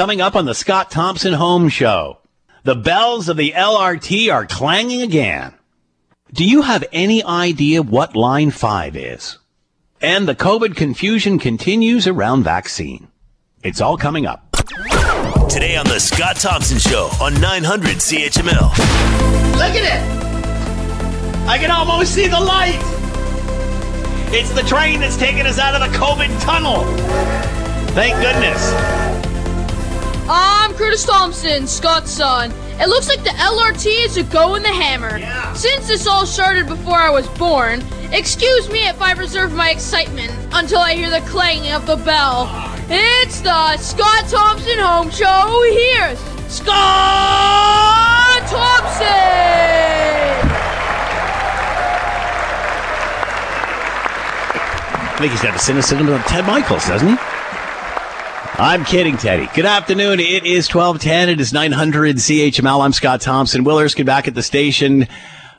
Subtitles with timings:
[0.00, 2.20] coming up on the Scott Thompson Home Show.
[2.62, 5.52] The bells of the LRT are clanging again.
[6.32, 9.36] Do you have any idea what line 5 is?
[10.00, 13.08] And the COVID confusion continues around vaccine.
[13.62, 14.50] It's all coming up.
[15.50, 18.70] Today on the Scott Thompson Show on 900 CHML.
[19.52, 21.46] Look at it!
[21.46, 22.80] I can almost see the light!
[24.32, 26.86] It's the train that's taking us out of the COVID tunnel!
[27.92, 29.19] Thank goodness.
[30.32, 32.52] I'm Curtis Thompson, Scott's son.
[32.78, 35.18] It looks like the LRT is a go in the hammer.
[35.18, 35.52] Yeah.
[35.54, 40.30] Since this all started before I was born, excuse me if I reserve my excitement
[40.52, 42.48] until I hear the clanging of the bell.
[42.88, 45.64] It's the Scott Thompson Home Show.
[45.72, 49.06] Here's Scott Thompson!
[55.02, 57.29] I think he's got a cynicism of Ted Michaels, doesn't he?
[58.60, 59.48] I'm kidding, Teddy.
[59.54, 60.20] Good afternoon.
[60.20, 61.30] It is 1210.
[61.30, 62.84] It is 900 CHML.
[62.84, 63.64] I'm Scott Thompson.
[63.64, 65.08] Will Erskine back at the station,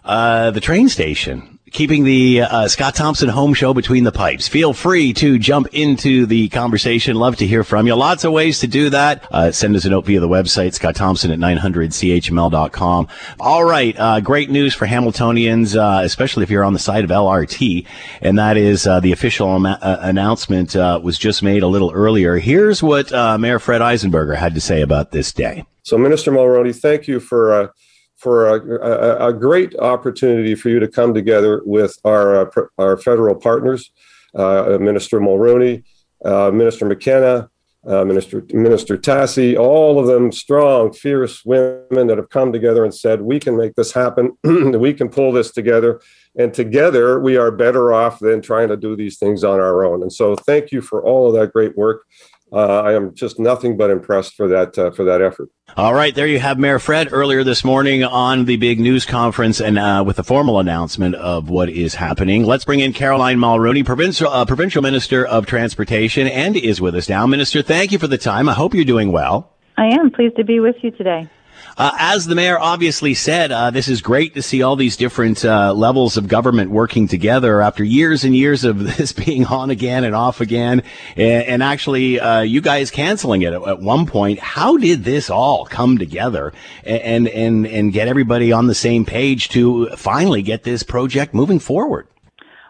[0.05, 4.47] uh, the train station, keeping the uh, Scott Thompson home show between the pipes.
[4.47, 7.15] Feel free to jump into the conversation.
[7.15, 7.95] Love to hear from you.
[7.95, 9.25] Lots of ways to do that.
[9.31, 13.07] Uh, send us a note via the website, Scott Thompson at 900chml.com.
[13.39, 13.95] All right.
[13.97, 17.85] Uh, great news for Hamiltonians, uh, especially if you're on the side of LRT.
[18.21, 22.37] And that is uh, the official am- uh, announcement was just made a little earlier.
[22.37, 25.65] Here's what Mayor Fred Eisenberger had to say about this day.
[25.83, 27.73] So, Minister Mulroney, thank you for
[28.21, 32.95] for a, a, a, great opportunity for you to come together with our uh, our
[32.95, 33.91] federal partners,
[34.35, 35.83] uh, Minister Mulroney,
[36.23, 37.49] uh, Minister McKenna,
[37.87, 42.93] uh, Minister Minister Tassi, all of them strong, fierce women that have come together and
[42.93, 45.99] said we can make this happen, we can pull this together,
[46.37, 50.03] and together we are better off than trying to do these things on our own.
[50.03, 52.05] And so, thank you for all of that great work
[52.51, 55.49] uh, I am just nothing but impressed for that uh, for that effort.
[55.77, 59.61] All right, there you have Mayor Fred earlier this morning on the big news conference
[59.61, 62.43] and uh, with a formal announcement of what is happening.
[62.43, 67.07] Let's bring in Caroline Mulroney, provincial uh, provincial minister of transportation, and is with us
[67.07, 67.25] now.
[67.25, 68.49] Minister, thank you for the time.
[68.49, 69.53] I hope you're doing well.
[69.77, 71.29] I am pleased to be with you today.
[71.77, 75.43] Uh, as the mayor obviously said, uh, this is great to see all these different
[75.45, 80.03] uh, levels of government working together after years and years of this being on again
[80.03, 80.83] and off again,
[81.15, 84.39] and, and actually uh, you guys canceling it at, at, one point.
[84.39, 89.49] How did this all come together and and and get everybody on the same page
[89.49, 92.07] to finally get this project moving forward?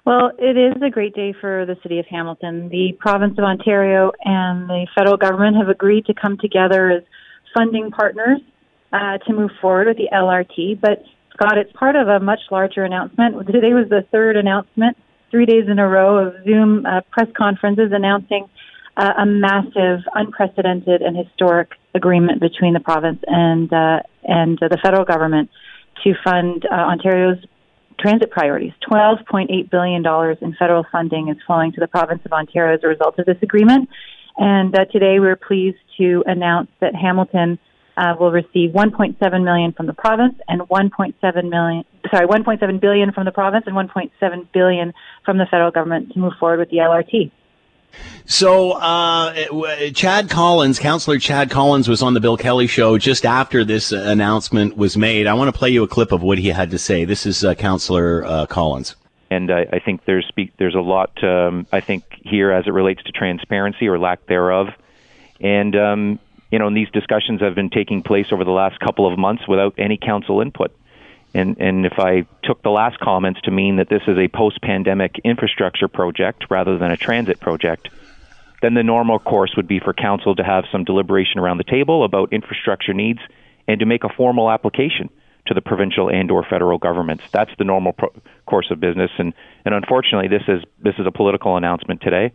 [0.05, 2.69] Well, it is a great day for the city of Hamilton.
[2.69, 7.03] The province of Ontario and the federal government have agreed to come together as
[7.53, 8.39] funding partners
[8.93, 10.79] uh, to move forward with the LRT.
[10.79, 11.03] But
[11.33, 13.45] Scott, it's part of a much larger announcement.
[13.47, 14.97] Today was the third announcement,
[15.29, 18.47] three days in a row of Zoom uh, press conferences announcing
[18.97, 25.05] uh, a massive, unprecedented, and historic agreement between the province and uh, and the federal
[25.05, 25.49] government
[26.03, 27.37] to fund uh, Ontario's
[27.99, 28.73] transit priorities.
[28.89, 30.03] $12.8 billion
[30.41, 33.37] in federal funding is flowing to the province of Ontario as a result of this
[33.41, 33.89] agreement.
[34.37, 37.59] And uh, today we're pleased to announce that Hamilton
[37.97, 43.25] uh, will receive 1.7 million from the province and 1.7 million, sorry, 1.7 billion from
[43.25, 44.93] the province and 1.7 billion
[45.25, 47.31] from the federal government to move forward with the LRT.
[48.25, 49.33] So, uh,
[49.93, 54.77] Chad Collins, Councillor Chad Collins, was on the Bill Kelly show just after this announcement
[54.77, 55.27] was made.
[55.27, 57.03] I want to play you a clip of what he had to say.
[57.03, 58.95] This is uh, Councillor uh, Collins.
[59.29, 63.01] And I, I think there's there's a lot um, I think here as it relates
[63.03, 64.67] to transparency or lack thereof,
[65.39, 66.19] and um,
[66.51, 69.47] you know, and these discussions have been taking place over the last couple of months
[69.47, 70.75] without any council input.
[71.33, 74.61] And, and if I took the last comments to mean that this is a post
[74.61, 77.89] pandemic infrastructure project rather than a transit project,
[78.61, 82.03] then the normal course would be for council to have some deliberation around the table
[82.03, 83.19] about infrastructure needs
[83.67, 85.09] and to make a formal application
[85.47, 87.23] to the provincial and or federal governments.
[87.31, 88.13] That's the normal pro-
[88.45, 89.33] course of business and
[89.65, 92.33] and unfortunately this is this is a political announcement today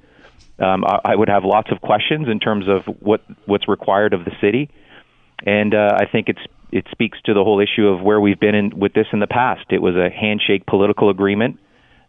[0.59, 4.25] um, I, I would have lots of questions in terms of what what's required of
[4.25, 4.71] the city,
[5.45, 6.41] and uh, I think it's
[6.73, 9.27] it speaks to the whole issue of where we've been in with this in the
[9.27, 9.67] past.
[9.71, 11.59] It was a handshake political agreement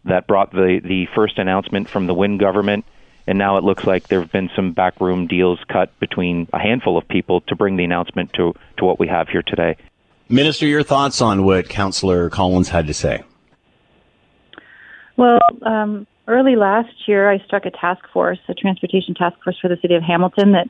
[0.04, 2.84] that brought the the first announcement from the Wynne government,
[3.26, 6.96] and now it looks like there have been some backroom deals cut between a handful
[6.96, 9.76] of people to bring the announcement to to what we have here today.
[10.30, 13.22] Minister, your thoughts on what Councillor Collins had to say?
[15.16, 19.68] Well, um, early last year, I struck a task force, a transportation task force for
[19.68, 20.68] the city of Hamilton that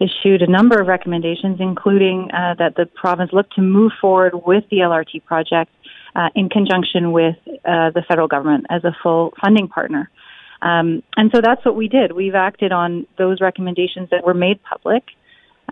[0.00, 4.64] issued a number of recommendations, including uh, that the province look to move forward with
[4.70, 5.70] the LRT project
[6.16, 10.10] uh, in conjunction with uh, the federal government as a full funding partner.
[10.62, 12.12] Um, and so that's what we did.
[12.12, 15.02] We've acted on those recommendations that were made public.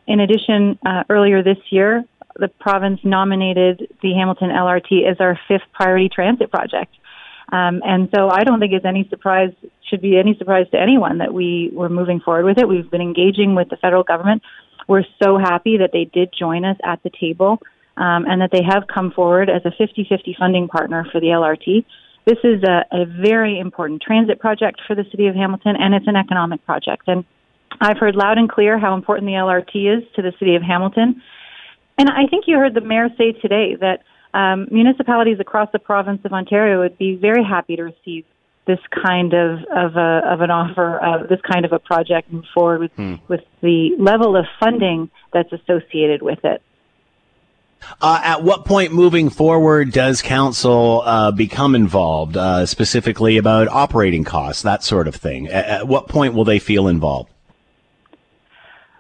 [0.07, 2.05] In addition, uh, earlier this year,
[2.37, 6.95] the province nominated the Hamilton LRT as our fifth priority transit project.
[7.53, 9.51] Um, and so I don't think it's any surprise,
[9.89, 12.69] should be any surprise to anyone that we were moving forward with it.
[12.69, 14.43] We've been engaging with the federal government.
[14.87, 17.59] We're so happy that they did join us at the table
[17.97, 21.29] um, and that they have come forward as a 50 50 funding partner for the
[21.29, 21.85] LRT.
[22.27, 26.07] This is a, a very important transit project for the city of Hamilton, and it's
[26.07, 27.05] an economic project.
[27.07, 27.25] And
[27.81, 31.23] I've heard loud and clear how important the LRT is to the city of Hamilton.
[31.99, 34.03] And I think you heard the mayor say today that
[34.35, 38.25] um, municipalities across the province of Ontario would be very happy to receive
[38.67, 42.45] this kind of of, a, of an offer, uh, this kind of a project, move
[42.55, 43.15] forward with hmm.
[43.29, 46.63] with the level of funding that's associated with it.
[48.01, 54.23] Uh, at what point moving forward does council uh, become involved, uh, specifically about operating
[54.23, 55.49] costs, that sort of thing?
[55.49, 57.31] At, at, what point will they feel involved?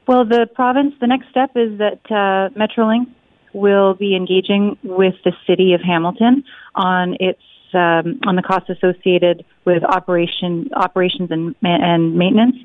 [0.07, 3.07] Well, the province, the next step is that uh, Metrolinx
[3.53, 6.45] will be engaging with the city of Hamilton
[6.75, 7.41] on its
[7.73, 12.57] um, on the costs associated with operation operations and and maintenance.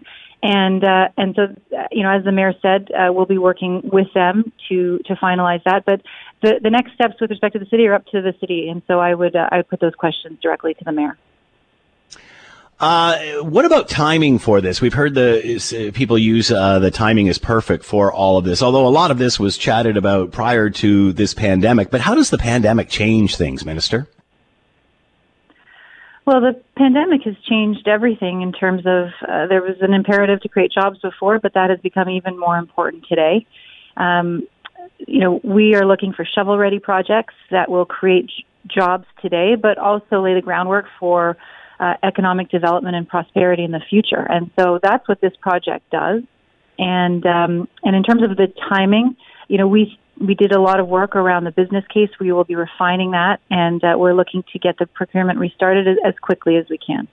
[0.43, 1.55] And uh, and so
[1.91, 5.63] you know, as the mayor said, uh, we'll be working with them to to finalize
[5.63, 5.85] that.
[5.85, 6.01] But
[6.41, 8.81] the the next steps with respect to the city are up to the city, and
[8.87, 11.17] so I would uh, I would put those questions directly to the mayor.
[12.77, 14.81] Uh, what about timing for this?
[14.81, 18.62] We've heard the people use uh, the timing is perfect for all of this.
[18.62, 22.31] Although a lot of this was chatted about prior to this pandemic, but how does
[22.31, 24.07] the pandemic change things, Minister?
[26.25, 30.50] Well, the pandemic has changed everything in terms of uh, there was an imperative to
[30.50, 33.45] create jobs before, but that has become even more important today.
[33.95, 34.48] Um,
[34.98, 38.31] you know, we are looking for shovel-ready projects that will create
[38.68, 41.38] jobs today, but also lay the groundwork for
[41.80, 44.25] uh, economic development and prosperity in the future.
[44.30, 46.24] And so that's what this project does.
[46.77, 49.16] And um, and in terms of the timing,
[49.48, 52.10] you know, we we did a lot of work around the business case.
[52.19, 55.98] We will be refining that, and uh, we're looking to get the procurement restarted as,
[56.06, 57.07] as quickly as we can.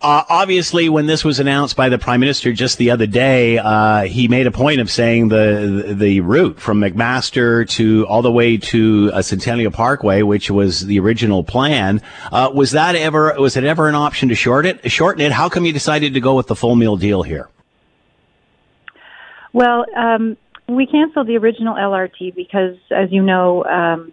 [0.00, 4.02] Uh, obviously, when this was announced by the prime minister just the other day, uh,
[4.02, 8.30] he made a point of saying the, the, the route from McMaster to all the
[8.30, 13.56] way to uh, Centennial Parkway, which was the original plan, uh, was that ever was
[13.56, 15.32] it ever an option to short it, shorten it?
[15.32, 17.48] How come you decided to go with the full meal deal here?
[19.54, 20.36] Well, um,
[20.68, 23.64] we canceled the original LRT because, as you know.
[23.64, 24.12] Um,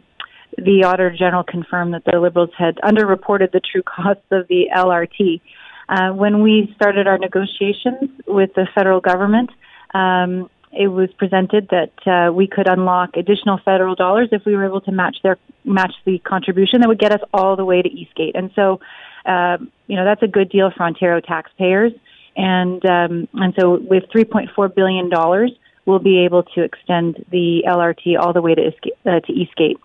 [0.57, 5.41] the Auditor General confirmed that the Liberals had underreported the true costs of the LRT.
[5.91, 9.49] Uh, when we started our negotiations with the federal government,
[9.93, 14.65] um, it was presented that uh, we could unlock additional federal dollars if we were
[14.65, 17.89] able to match their match the contribution that would get us all the way to
[17.89, 18.37] Eastgate.
[18.37, 18.79] And so,
[19.25, 19.57] uh,
[19.87, 21.91] you know, that's a good deal for Ontario taxpayers.
[22.37, 25.51] And um, and so, with 3.4 billion dollars,
[25.85, 28.71] we'll be able to extend the LRT all the way to,
[29.05, 29.77] uh, to Eastgate.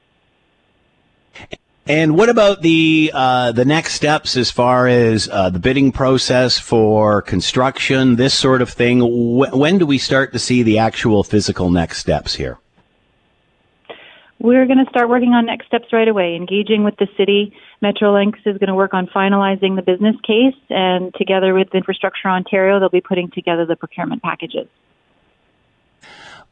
[1.89, 6.59] And what about the uh, the next steps as far as uh, the bidding process
[6.59, 8.99] for construction, this sort of thing?
[9.01, 12.59] Wh- when do we start to see the actual physical next steps here?
[14.41, 17.55] We're going to start working on next steps right away, engaging with the city.
[17.83, 22.81] Metrolinx is going to work on finalizing the business case, and together with Infrastructure Ontario,
[22.81, 24.67] they'll be putting together the procurement packages.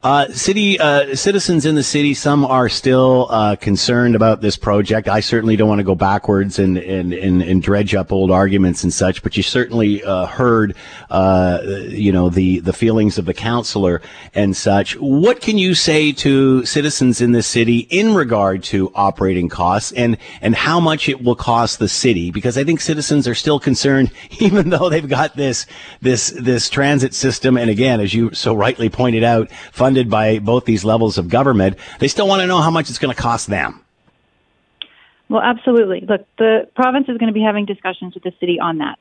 [0.05, 5.09] Uh, city uh, citizens in the city, some are still uh, concerned about this project.
[5.09, 8.85] I certainly don't want to go backwards and, and, and, and dredge up old arguments
[8.85, 10.77] and such, but you certainly uh, heard,
[11.09, 14.03] uh, you know, the, the feelings of the councillor
[14.35, 14.95] and such.
[14.99, 20.19] What can you say to citizens in the city in regard to operating costs and,
[20.43, 22.31] and how much it will cost the city?
[22.31, 25.65] Because I think citizens are still concerned, even though they've got this
[26.03, 30.41] this this transit system, and again, as you so rightly pointed out, fund funded by
[30.41, 33.21] both these levels of government, they still want to know how much it's going to
[33.21, 33.81] cost them.
[35.29, 36.01] Well, absolutely.
[36.01, 38.99] Look, the province is going to be having discussions with the city on that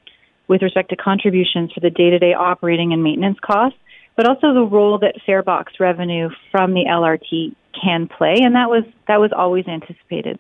[0.48, 3.80] with respect to contributions for the day to day operating and maintenance costs,
[4.16, 8.36] but also the role that farebox revenue from the LRT can play.
[8.44, 10.40] And that was, that was always anticipated.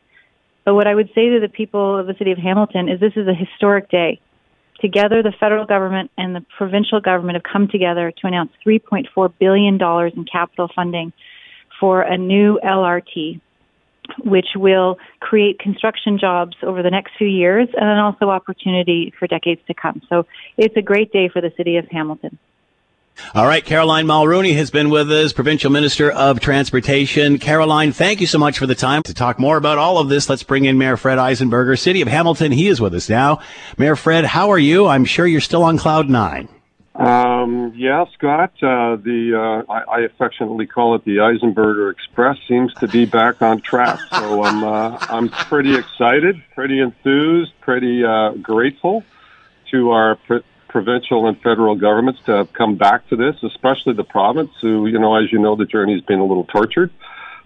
[0.66, 3.14] But what I would say to the people of the city of Hamilton is this
[3.16, 4.22] is a historic day
[4.84, 9.76] Together, the federal government and the provincial government have come together to announce $3.4 billion
[9.76, 11.14] in capital funding
[11.80, 13.40] for a new LRT,
[14.26, 19.26] which will create construction jobs over the next few years and then also opportunity for
[19.26, 20.02] decades to come.
[20.10, 20.26] So
[20.58, 22.38] it's a great day for the city of Hamilton.
[23.36, 27.40] All right, Caroline Mulroney has been with us, Provincial Minister of Transportation.
[27.40, 30.30] Caroline, thank you so much for the time to talk more about all of this.
[30.30, 32.52] Let's bring in Mayor Fred Eisenberger, City of Hamilton.
[32.52, 33.40] He is with us now.
[33.78, 34.88] Mayor Fred, how are you?
[34.88, 36.50] I'm sure you're still on cloud nine.
[36.96, 38.52] Um, yeah, Scott.
[38.62, 43.42] Uh, the uh, I, I affectionately call it the Eisenberger Express seems to be back
[43.42, 44.00] on track.
[44.12, 49.04] So I'm uh, I'm pretty excited, pretty enthused, pretty uh, grateful
[49.72, 50.20] to our
[50.74, 54.98] provincial and federal governments to have come back to this, especially the province, who you
[54.98, 56.90] know, as you know, the journey's been a little tortured,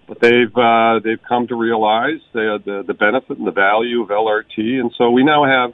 [0.08, 4.08] but they've uh, they've come to realize the, the the benefit and the value of
[4.08, 5.74] LRT, and so we now have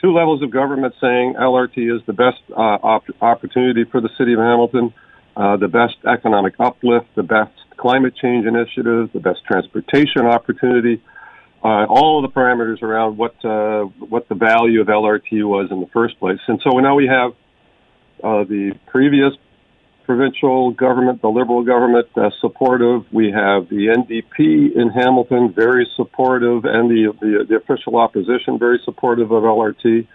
[0.00, 4.34] two levels of government saying LRT is the best uh, op- opportunity for the city
[4.34, 4.94] of Hamilton,
[5.36, 11.02] uh, the best economic uplift, the best climate change initiative, the best transportation opportunity,
[11.66, 15.80] uh, all of the parameters around what uh, what the value of LRT was in
[15.80, 16.38] the first place.
[16.46, 17.32] And so now we have
[18.22, 19.32] uh, the previous
[20.04, 23.04] provincial government, the Liberal government, uh, supportive.
[23.12, 28.80] We have the NDP in Hamilton, very supportive, and the, the, the official opposition, very
[28.84, 30.06] supportive of LRT.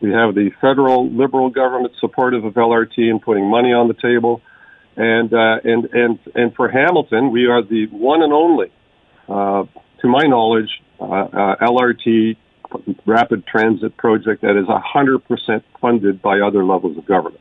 [0.00, 4.42] We have the federal Liberal government supportive of LRT and putting money on the table.
[4.96, 8.72] And uh, and and and for Hamilton, we are the one and only,
[9.28, 9.64] uh,
[10.00, 12.36] to my knowledge, LRT
[13.06, 17.40] rapid transit project that is 100% funded by other levels of government.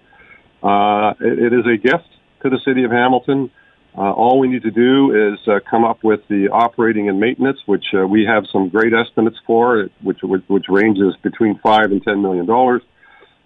[0.62, 2.10] Uh, it, it is a gift
[2.44, 3.52] to the city of Hamilton.
[3.98, 7.60] Uh, all we need to do is uh, come up with the operating and maintenance,
[7.66, 12.04] which uh, we have some great estimates for, which, which, which ranges between five and
[12.04, 12.82] ten million dollars.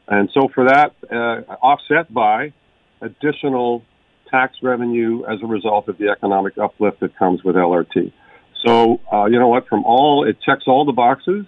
[0.08, 2.52] And so, for that, uh, offset by
[3.00, 3.84] additional
[4.32, 8.12] tax revenue as a result of the economic uplift that comes with LRT.
[8.66, 9.68] So, uh, you know what?
[9.68, 11.46] From all, it checks all the boxes,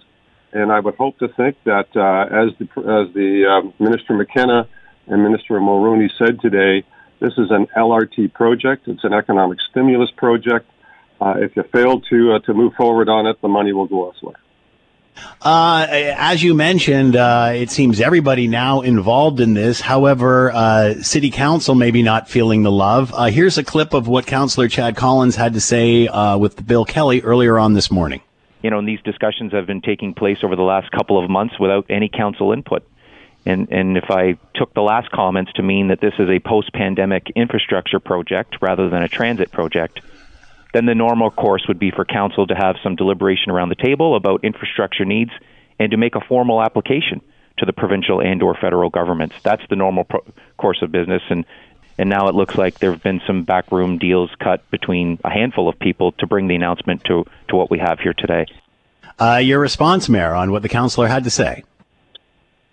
[0.53, 4.68] and I would hope to think that uh, as the as the um, Minister McKenna
[5.08, 6.86] and Minister Mulroney said today,
[7.20, 8.88] this is an LRT project.
[8.88, 10.70] It's an economic stimulus project.
[11.20, 14.06] Uh, if you fail to uh, to move forward on it, the money will go
[14.06, 14.38] elsewhere.
[15.41, 19.82] Uh, as you mentioned, uh, it seems everybody now involved in this.
[19.82, 23.13] However, uh, City Council maybe not feeling the love.
[23.13, 26.86] Uh, here's a clip of what Councillor Chad Collins had to say uh, with Bill
[26.86, 28.22] Kelly earlier on this morning.
[28.62, 31.60] You know, and these discussions have been taking place over the last couple of months
[31.60, 32.88] without any council input.
[33.44, 37.32] And, and if I took the last comments to mean that this is a post-pandemic
[37.36, 40.01] infrastructure project rather than a transit project,
[40.74, 44.16] then the normal course would be for council to have some deliberation around the table
[44.16, 45.32] about infrastructure needs
[45.80, 47.22] and to make a formal application
[47.58, 49.36] to the provincial and or federal governments.
[49.44, 50.24] That's the normal pro-
[50.58, 51.46] course of business and
[51.98, 55.68] and now it looks like there have been some backroom deals cut between a handful
[55.70, 58.46] of people to bring the announcement to to what we have here today.
[59.20, 61.63] Uh, your response, Mayor, on what the councillor had to say.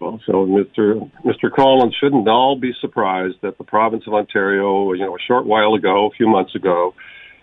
[0.00, 1.11] Well, so Mr.
[1.25, 1.52] Mr.
[1.52, 5.75] Collins shouldn't all be surprised that the province of Ontario, you know, a short while
[5.75, 6.95] ago, a few months ago,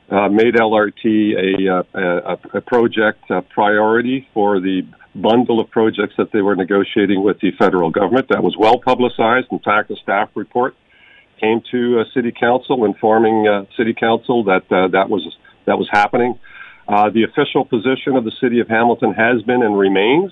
[0.09, 1.03] uh, made LRT
[1.35, 4.81] a, uh, a, a project a priority for the
[5.15, 8.27] bundle of projects that they were negotiating with the federal government.
[8.29, 9.47] That was well publicized.
[9.51, 10.75] In fact, a staff report
[11.39, 15.35] came to uh, City Council informing uh, City Council that uh, that was
[15.65, 16.37] that was happening.
[16.87, 20.31] Uh, the official position of the City of Hamilton has been and remains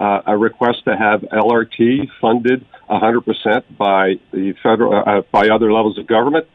[0.00, 6.06] uh, a request to have LRT funded 100% by the federal by other levels of
[6.06, 6.46] government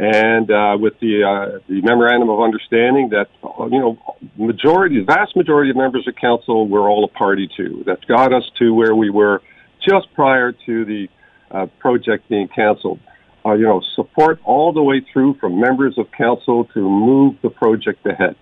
[0.00, 3.28] and uh, with the uh, the memorandum of understanding that
[3.70, 3.98] you know
[4.38, 7.84] majority, vast majority of members of council were all a party to.
[7.84, 9.42] That got us to where we were
[9.86, 11.08] just prior to the
[11.50, 12.98] uh, project being canceled.
[13.44, 17.50] Uh, you know, support all the way through from members of council to move the
[17.50, 18.36] project ahead.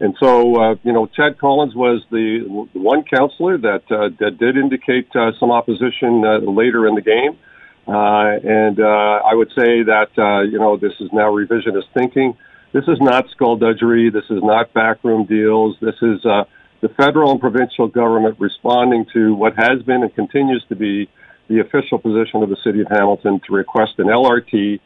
[0.00, 2.40] And so, uh, you know, Chad Collins was the,
[2.72, 6.22] one councillor that uh, that did indicate some opposition
[6.56, 7.38] later in the game.
[7.86, 12.36] Uh, and uh, I would say that uh, you know this is now revisionist thinking.
[12.72, 14.10] This is not skullduggery.
[14.10, 15.76] This is not backroom deals.
[15.80, 16.44] This is uh,
[16.80, 21.08] the federal and provincial government responding to what has been and continues to be
[21.48, 24.80] the official position of the city of Hamilton to request an LRT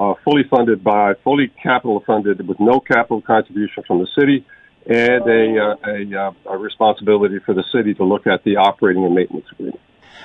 [0.00, 4.46] uh, fully funded by, fully capital funded with no capital contribution from the city,
[4.86, 9.14] and a, uh, a, a responsibility for the city to look at the operating and
[9.14, 9.80] maintenance agreement.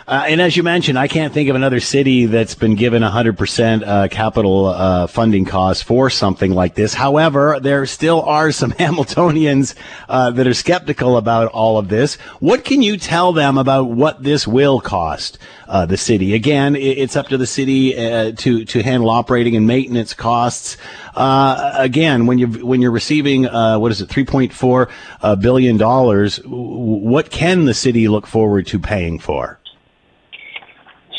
[0.07, 3.87] Uh, and as you mentioned, I can't think of another city that's been given 100%
[3.87, 6.93] uh, capital uh, funding costs for something like this.
[6.93, 9.73] However, there still are some Hamiltonians
[10.07, 12.15] uh, that are skeptical about all of this.
[12.39, 16.35] What can you tell them about what this will cost uh, the city?
[16.35, 20.77] Again, it's up to the city uh, to to handle operating and maintenance costs.
[21.15, 27.73] again, when you when you're receiving what is it, 3.4 billion dollars, what can the
[27.73, 29.59] city look forward to paying for?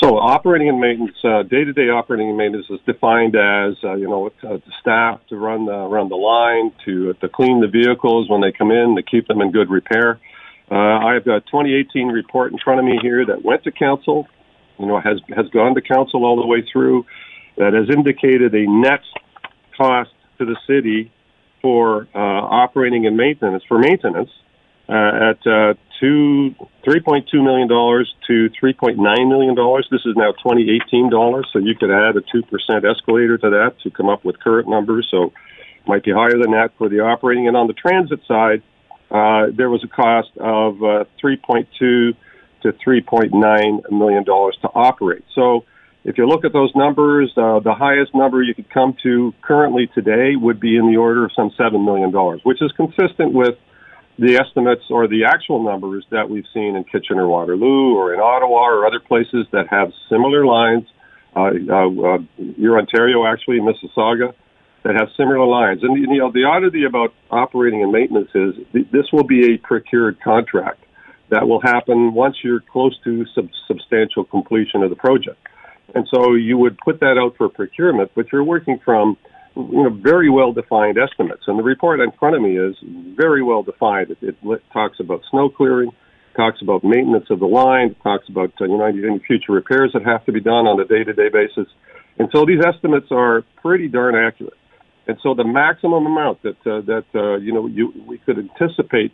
[0.02, 4.30] So operating and maintenance, uh, day-to-day operating and maintenance is defined as, uh, you know,
[4.42, 8.52] uh, staff to run the, run the line, to, to clean the vehicles when they
[8.52, 10.20] come in, to keep them in good repair.
[10.70, 14.28] Uh, I have a 2018 report in front of me here that went to council
[14.78, 17.06] you know, has has gone to council all the way through,
[17.56, 19.00] that has indicated a net
[19.76, 21.12] cost to the city
[21.62, 24.30] for uh, operating and maintenance for maintenance
[24.88, 25.38] at
[26.00, 29.86] two three point two million dollars to three point nine million dollars.
[29.90, 33.50] This is now twenty eighteen dollars, so you could add a two percent escalator to
[33.50, 35.08] that to come up with current numbers.
[35.10, 35.32] So
[35.86, 37.48] might be higher than that for the operating.
[37.48, 38.62] And on the transit side,
[39.10, 42.14] uh, there was a cost of uh, three point two
[42.62, 45.24] to three point nine million dollars to operate.
[45.34, 45.64] So
[46.06, 49.88] if you look at those numbers, uh, the highest number you could come to currently
[49.92, 52.12] today would be in the order of some $7 million,
[52.44, 53.58] which is consistent with
[54.18, 58.68] the estimates or the actual numbers that we've seen in Kitchener Waterloo or in Ottawa
[58.68, 60.84] or other places that have similar lines.
[61.34, 64.32] Uh, uh, uh, your Ontario, actually, Mississauga,
[64.84, 65.82] that have similar lines.
[65.82, 69.58] And you know, the oddity about operating and maintenance is th- this will be a
[69.58, 70.82] procured contract
[71.28, 75.38] that will happen once you're close to sub- substantial completion of the project.
[75.94, 79.16] And so you would put that out for procurement, but you're working from
[79.56, 81.42] you know very well defined estimates.
[81.46, 82.76] And the report in front of me is
[83.16, 84.10] very well defined.
[84.10, 85.90] It, it talks about snow clearing,
[86.36, 90.04] talks about maintenance of the line, talks about uh, you know any future repairs that
[90.04, 91.66] have to be done on a day to day basis.
[92.18, 94.54] And so these estimates are pretty darn accurate.
[95.06, 99.12] And so the maximum amount that uh, that uh, you know you, we could anticipate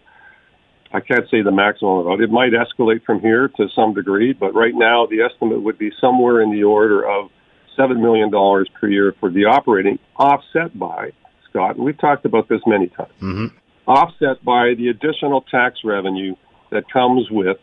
[0.94, 2.20] I can't say the maximum amount.
[2.20, 5.90] It might escalate from here to some degree, but right now the estimate would be
[6.00, 7.30] somewhere in the order of
[7.78, 11.12] $7 million per year for the operating, offset by,
[11.48, 13.46] Scott, and we've talked about this many times, mm-hmm.
[13.86, 16.34] offset by the additional tax revenue
[16.70, 17.58] that comes with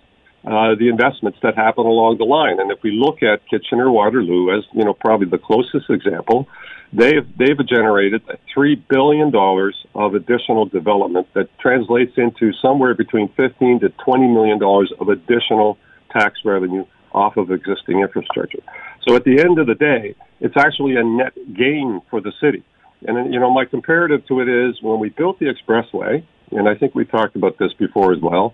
[0.46, 2.60] uh, the investments that happen along the line.
[2.60, 6.48] And if we look at Kitchener Waterloo as, you know, probably the closest example,
[6.94, 8.22] they've they've generated
[8.54, 14.60] three billion dollars of additional development that translates into somewhere between fifteen to twenty million
[14.60, 15.78] dollars of additional
[16.12, 18.60] tax revenue off of existing infrastructure.
[19.10, 22.63] So at the end of the day, it's actually a net gain for the city.
[23.08, 26.76] And you know, my comparative to it is when we built the expressway, and I
[26.76, 28.54] think we talked about this before as well.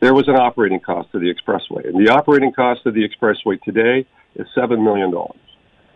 [0.00, 3.60] There was an operating cost to the expressway, and the operating cost of the expressway
[3.60, 5.36] today is seven million dollars.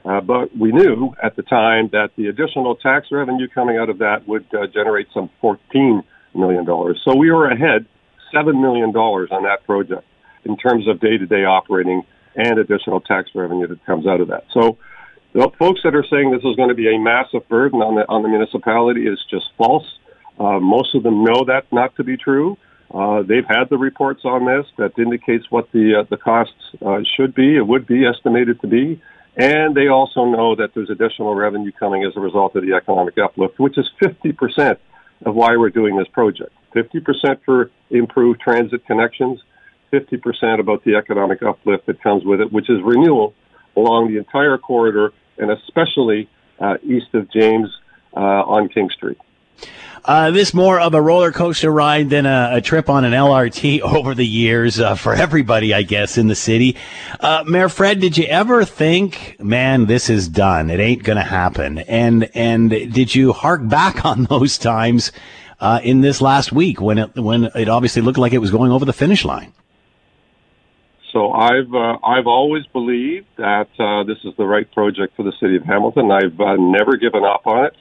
[0.05, 3.97] Uh, but we knew at the time that the additional tax revenue coming out of
[4.01, 6.67] that would uh, generate some $14 million.
[7.03, 7.87] So we were ahead
[8.35, 10.05] $7 million on that project
[10.45, 12.03] in terms of day to day operating
[12.37, 14.45] and additional tax revenue that comes out of that.
[14.53, 14.79] So
[15.33, 18.09] the folks that are saying this is going to be a massive burden on the,
[18.09, 19.87] on the municipality is just false.
[20.39, 22.57] Uh, most of them know that not to be true.
[22.93, 27.01] Uh, they've had the reports on this that indicates what the uh, the costs uh,
[27.17, 27.57] should be.
[27.57, 29.01] It would be estimated to be.
[29.37, 33.19] And they also know that there's additional revenue coming as a result of the economic
[33.19, 34.77] uplift, which is 50%
[35.25, 36.53] of why we're doing this project.
[36.77, 39.41] 50% for improved transit connections,
[39.95, 43.35] 50% about the economic uplift that comes with it, which is renewal
[43.77, 46.29] along the entire corridor and especially
[46.61, 47.69] uh, east of James
[48.17, 49.19] uh, on King Street.
[50.05, 53.81] Uh, this more of a roller coaster ride than a, a trip on an LRT
[53.81, 56.77] over the years uh, for everybody, I guess, in the city.
[57.21, 60.69] Uh, Mayor Fred, did you ever think, man, this is done?
[60.69, 61.79] It ain't going to happen.
[61.79, 65.11] And and did you hark back on those times
[65.59, 68.73] uh, in this last week when it when it obviously looked like it was going
[68.73, 69.55] over the finish line?
[71.15, 75.33] So I've uh, I've always believed that uh, this is the right project for the
[75.41, 76.11] city of Hamilton.
[76.11, 77.77] I've never given up on it.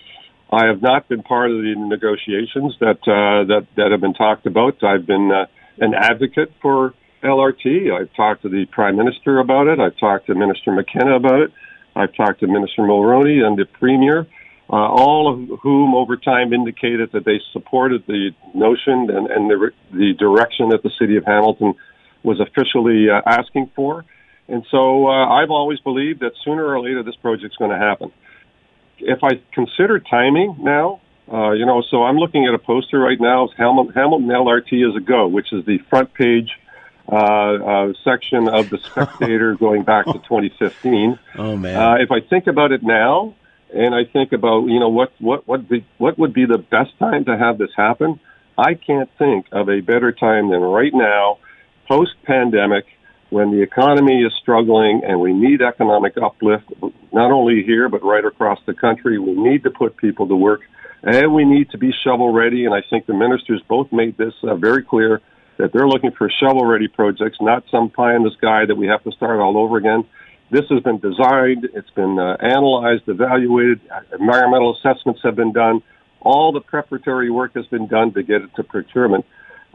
[0.51, 4.45] I have not been part of the negotiations that uh, that that have been talked
[4.45, 4.83] about.
[4.83, 5.47] I've been uh,
[5.79, 6.93] an advocate for
[7.23, 7.91] LRT.
[7.91, 9.79] I've talked to the Prime Minister about it.
[9.79, 11.51] I've talked to Minister McKenna about it.
[11.95, 14.27] I've talked to Minister Mulroney and the Premier,
[14.69, 19.71] uh, all of whom over time indicated that they supported the notion and, and the,
[19.91, 21.73] the direction that the City of Hamilton
[22.23, 24.05] was officially uh, asking for.
[24.47, 28.11] And so uh, I've always believed that sooner or later this project's going to happen
[29.05, 33.19] if I consider timing now, uh, you know, so I'm looking at a poster right
[33.19, 33.47] now.
[33.57, 36.51] Hamilton, Hamilton LRT is a go, which is the front page
[37.11, 41.19] uh, uh, section of the Spectator going back to 2015.
[41.37, 41.75] Oh man!
[41.75, 43.35] Uh, if I think about it now,
[43.73, 46.97] and I think about you know what what what be, what would be the best
[46.99, 48.19] time to have this happen,
[48.57, 51.39] I can't think of a better time than right now,
[51.87, 52.85] post pandemic
[53.29, 56.65] when the economy is struggling and we need economic uplift,
[57.11, 60.61] not only here, but right across the country, we need to put people to work
[61.01, 62.65] and we need to be shovel ready.
[62.65, 65.21] And I think the ministers both made this uh, very clear
[65.57, 68.87] that they're looking for shovel ready projects, not some pie in the sky that we
[68.87, 70.05] have to start all over again.
[70.51, 75.81] This has been designed, it's been uh, analyzed, evaluated, environmental assessments have been done,
[76.21, 79.25] all the preparatory work has been done to get it to procurement.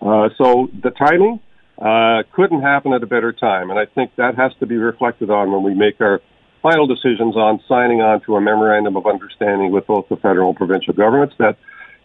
[0.00, 1.40] Uh, so the timing,
[1.78, 3.70] uh, couldn't happen at a better time.
[3.70, 6.20] And I think that has to be reflected on when we make our
[6.62, 10.56] final decisions on signing on to a memorandum of understanding with both the federal and
[10.56, 11.56] provincial governments that,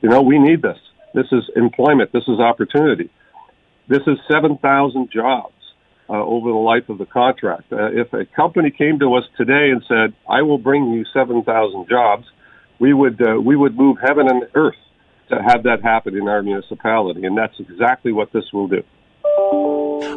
[0.02, 0.78] you know, we need this.
[1.16, 2.12] This is employment.
[2.12, 3.10] This is opportunity.
[3.88, 5.54] This is 7,000 jobs
[6.10, 7.72] uh, over the life of the contract.
[7.72, 11.88] Uh, if a company came to us today and said, I will bring you 7,000
[11.90, 12.26] jobs,
[12.80, 14.76] we would, uh, we would move heaven and earth
[15.30, 17.26] to have that happen in our municipality.
[17.26, 18.84] And that's exactly what this will do.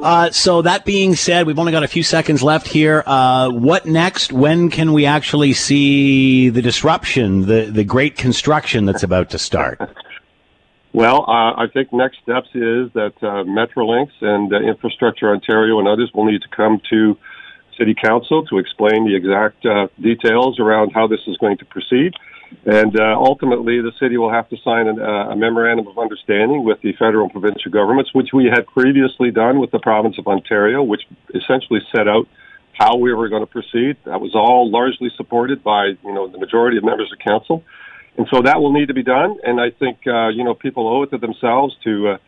[0.06, 3.02] Uh, so that being said, we've only got a few seconds left here.
[3.06, 4.32] Uh, what next?
[4.32, 9.80] When can we actually see the disruption, the the great construction that's about to start?
[10.92, 15.88] well, uh, I think next steps is that uh, Metrolinx and uh, Infrastructure Ontario and
[15.88, 17.18] others will need to come to
[17.76, 22.14] City Council to explain the exact uh, details around how this is going to proceed.
[22.64, 26.64] And uh, ultimately, the city will have to sign an, uh, a memorandum of understanding
[26.64, 30.26] with the federal and provincial governments, which we had previously done with the province of
[30.26, 31.02] Ontario, which
[31.34, 32.26] essentially set out
[32.72, 33.96] how we were going to proceed.
[34.04, 37.62] That was all largely supported by you know the majority of members of council,
[38.16, 39.38] and so that will need to be done.
[39.42, 42.18] And I think uh, you know people owe it to themselves to uh,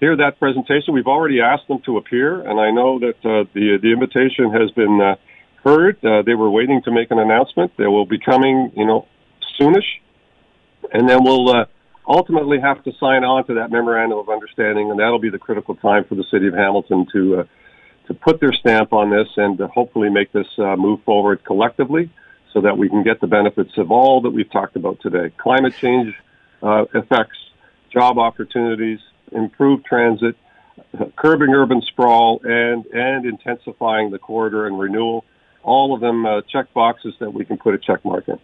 [0.00, 0.94] hear that presentation.
[0.94, 4.70] We've already asked them to appear, and I know that uh, the the invitation has
[4.72, 5.16] been uh,
[5.64, 6.04] heard.
[6.04, 7.72] Uh, they were waiting to make an announcement.
[7.76, 9.06] They will be coming, you know,
[9.58, 9.86] soonish,
[10.92, 11.64] and then we'll uh,
[12.06, 15.74] ultimately have to sign on to that memorandum of understanding, and that'll be the critical
[15.76, 17.44] time for the city of Hamilton to uh,
[18.06, 22.10] to put their stamp on this and to hopefully make this uh, move forward collectively,
[22.54, 25.74] so that we can get the benefits of all that we've talked about today: climate
[25.76, 26.14] change
[26.62, 27.36] uh, effects,
[27.92, 29.00] job opportunities,
[29.32, 30.36] improved transit,
[31.16, 35.24] curbing urban sprawl, and and intensifying the corridor and renewal.
[35.62, 38.38] All of them uh, check boxes that we can put a check mark in.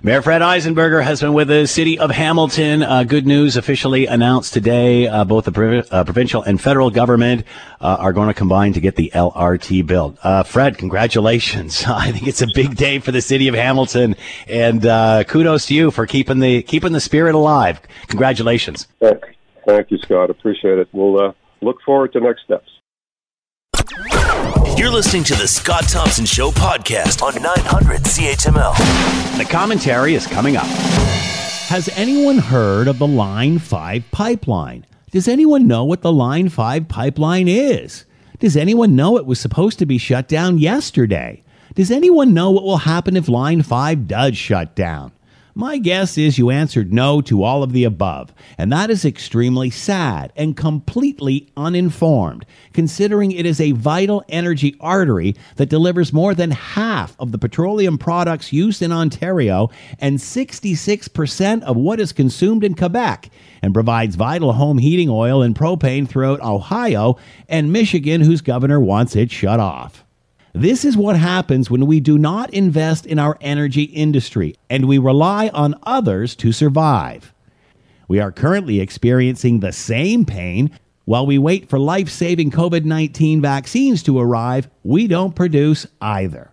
[0.00, 2.84] Mayor Fred Eisenberger has been with the city of Hamilton.
[2.84, 5.08] Uh, good news officially announced today.
[5.08, 7.44] Uh, both the uh, provincial and federal government
[7.80, 10.16] uh, are going to combine to get the LRT built.
[10.22, 11.84] Uh, Fred, congratulations!
[11.88, 14.14] I think it's a big day for the city of Hamilton,
[14.46, 17.80] and uh, kudos to you for keeping the keeping the spirit alive.
[18.06, 18.86] Congratulations!
[19.66, 20.30] Thank you, Scott.
[20.30, 20.88] Appreciate it.
[20.92, 22.70] We'll look forward to next steps.
[24.78, 29.36] You're listening to the Scott Thompson Show podcast on 900 CHML.
[29.36, 30.66] The commentary is coming up.
[31.66, 34.86] Has anyone heard of the Line 5 pipeline?
[35.10, 38.04] Does anyone know what the Line 5 pipeline is?
[38.38, 41.42] Does anyone know it was supposed to be shut down yesterday?
[41.74, 45.10] Does anyone know what will happen if Line 5 does shut down?
[45.60, 49.70] My guess is you answered no to all of the above, and that is extremely
[49.70, 56.52] sad and completely uninformed, considering it is a vital energy artery that delivers more than
[56.52, 59.68] half of the petroleum products used in Ontario
[59.98, 63.28] and 66% of what is consumed in Quebec,
[63.60, 67.16] and provides vital home heating oil and propane throughout Ohio
[67.48, 70.04] and Michigan, whose governor wants it shut off.
[70.52, 74.98] This is what happens when we do not invest in our energy industry and we
[74.98, 77.32] rely on others to survive.
[78.08, 80.70] We are currently experiencing the same pain
[81.08, 86.52] while we wait for life saving COVID 19 vaccines to arrive, we don't produce either.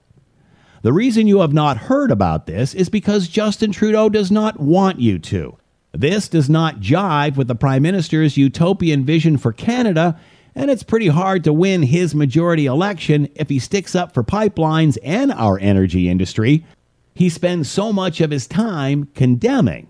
[0.82, 5.02] The reason you have not heard about this is because Justin Trudeau does not want
[5.02, 5.58] you to.
[5.92, 10.18] This does not jive with the Prime Minister's utopian vision for Canada
[10.56, 14.98] and it's pretty hard to win his majority election if he sticks up for pipelines
[15.04, 16.66] and our energy industry.
[17.14, 19.88] He spends so much of his time condemning,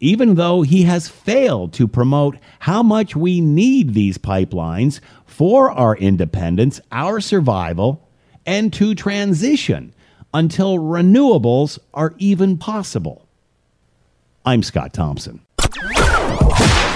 [0.00, 5.96] even though he has failed to promote how much we need these pipelines for our
[5.96, 8.08] independence, our survival,
[8.46, 9.94] and to transition
[10.32, 13.26] until renewables are even possible.
[14.44, 15.40] I'm Scott Thompson.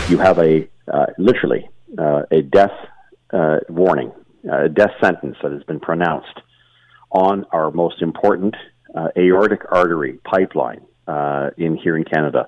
[0.09, 2.72] You have a uh, literally uh, a death
[3.33, 4.12] uh, warning,
[4.51, 6.40] a death sentence that has been pronounced
[7.11, 8.55] on our most important
[8.94, 12.46] uh, aortic artery pipeline uh, in here in Canada.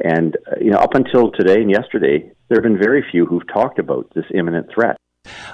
[0.00, 3.46] And uh, you know, up until today and yesterday, there have been very few who've
[3.48, 4.96] talked about this imminent threat.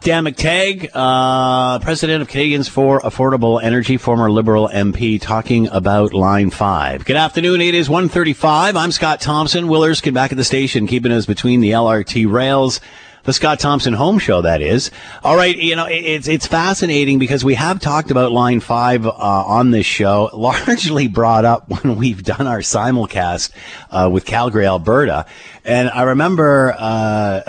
[0.03, 6.51] Dan McTeague, uh, president of Canadians for Affordable Energy, former Liberal MP, talking about Line
[6.51, 7.05] 5.
[7.05, 7.61] Good afternoon.
[7.61, 8.75] It is 1.35.
[8.75, 9.69] I'm Scott Thompson.
[9.69, 12.81] Will Erskine back at the station, keeping us between the LRT rails
[13.25, 14.91] the Scott Thompson Home Show, that is.
[15.23, 19.11] All right, you know, it's it's fascinating because we have talked about Line Five uh,
[19.11, 23.51] on this show, largely brought up when we've done our simulcast
[23.91, 25.27] uh, with Calgary, Alberta,
[25.65, 27.43] and I remember uh,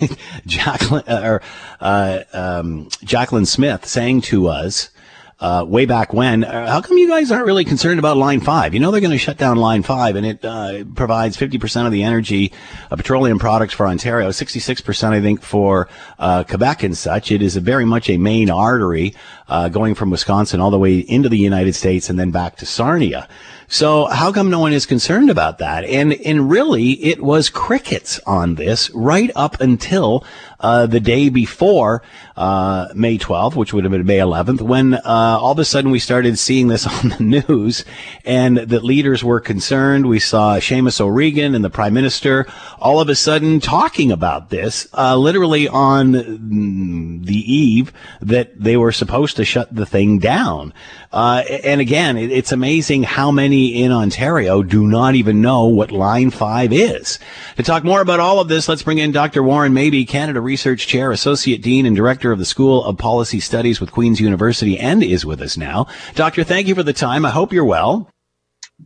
[0.46, 1.42] Jacqueline or
[1.80, 4.90] uh, um, Jacqueline Smith saying to us.
[5.38, 6.44] Uh, way back when.
[6.44, 8.74] Uh, how come you guys aren't really concerned about Line 5?
[8.74, 11.92] You know they're going to shut down Line 5, and it uh, provides 50% of
[11.92, 12.52] the energy,
[12.90, 17.30] uh, petroleum products for Ontario, 66%, I think, for uh, Quebec and such.
[17.30, 19.14] It is a very much a main artery
[19.48, 22.66] uh, going from Wisconsin all the way into the United States and then back to
[22.66, 23.28] Sarnia.
[23.68, 25.84] So how come no one is concerned about that?
[25.84, 30.24] And and really, it was crickets on this right up until
[30.60, 32.02] uh, the day before
[32.36, 35.90] uh, May 12th, which would have been May 11th, when uh, all of a sudden
[35.90, 37.84] we started seeing this on the news,
[38.24, 40.06] and that leaders were concerned.
[40.06, 42.46] We saw Seamus O'Regan and the Prime Minister
[42.78, 48.92] all of a sudden talking about this, uh, literally on the eve that they were
[48.92, 50.72] supposed to shut the thing down.
[51.12, 55.90] Uh, and again, it, it's amazing how many in Ontario do not even know what
[55.90, 57.18] Line 5 is.
[57.56, 59.42] To talk more about all of this, let's bring in Dr.
[59.42, 63.80] Warren Mabee, Canada Research Chair, Associate Dean, and Director of the School of Policy Studies
[63.80, 65.88] with Queen's University, and is with us now.
[66.14, 67.26] Doctor, thank you for the time.
[67.26, 68.08] I hope you're well.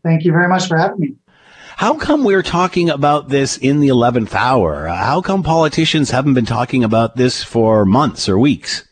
[0.02, 1.16] Thank you very much for having me.
[1.76, 4.86] How come we're talking about this in the 11th hour?
[4.86, 8.84] How come politicians haven't been talking about this for months or weeks?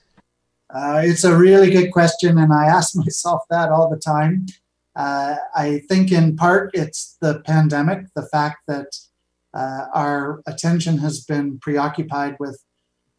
[0.74, 4.46] Uh, it's a really good question, and I ask myself that all the time.
[4.94, 8.88] Uh, I think in part it's the pandemic, the fact that
[9.54, 12.62] uh, our attention has been preoccupied with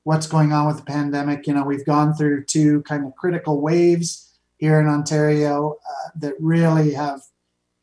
[0.04, 1.48] what's going on with the pandemic.
[1.48, 6.34] You know, we've gone through two kind of critical waves here in Ontario uh, that
[6.40, 7.22] really have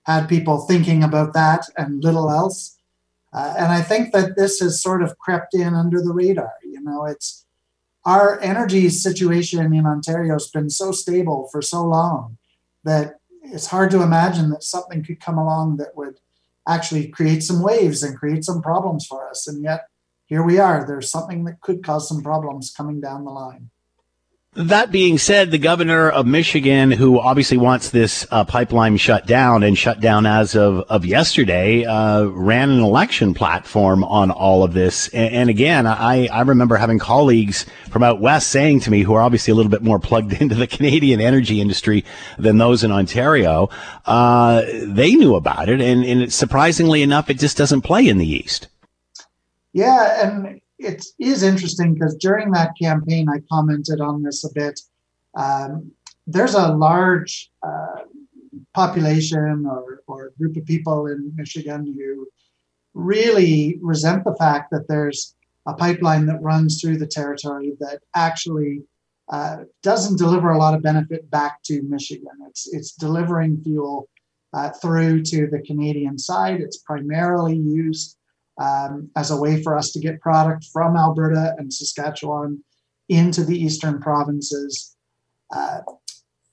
[0.04, 2.78] had people thinking about that and little else.
[3.32, 6.54] Uh, and I think that this has sort of crept in under the radar.
[6.64, 7.44] You know, it's
[8.04, 12.38] our energy situation in Ontario has been so stable for so long
[12.84, 16.20] that it's hard to imagine that something could come along that would
[16.68, 19.46] actually create some waves and create some problems for us.
[19.46, 19.86] And yet,
[20.26, 20.86] here we are.
[20.86, 23.70] There's something that could cause some problems coming down the line.
[24.56, 29.62] That being said, the governor of Michigan, who obviously wants this uh, pipeline shut down
[29.62, 34.72] and shut down as of, of yesterday, uh, ran an election platform on all of
[34.72, 35.08] this.
[35.08, 39.12] And, and, again, I, I remember having colleagues from out west saying to me, who
[39.12, 42.02] are obviously a little bit more plugged into the Canadian energy industry
[42.38, 43.68] than those in Ontario,
[44.06, 45.82] uh, they knew about it.
[45.82, 48.68] And, and surprisingly enough, it just doesn't play in the East.
[49.74, 50.26] Yeah.
[50.26, 54.80] And it is interesting because during that campaign, I commented on this a bit.
[55.34, 55.92] Um,
[56.26, 58.02] there's a large uh,
[58.74, 62.26] population or, or group of people in Michigan who
[62.94, 65.34] really resent the fact that there's
[65.66, 68.82] a pipeline that runs through the territory that actually
[69.30, 72.32] uh, doesn't deliver a lot of benefit back to Michigan.
[72.48, 74.08] It's it's delivering fuel
[74.52, 76.60] uh, through to the Canadian side.
[76.60, 78.16] It's primarily used
[78.60, 82.62] um, as a way for us to get product from Alberta and Saskatchewan
[83.08, 84.96] into the eastern provinces.
[85.54, 85.80] Uh,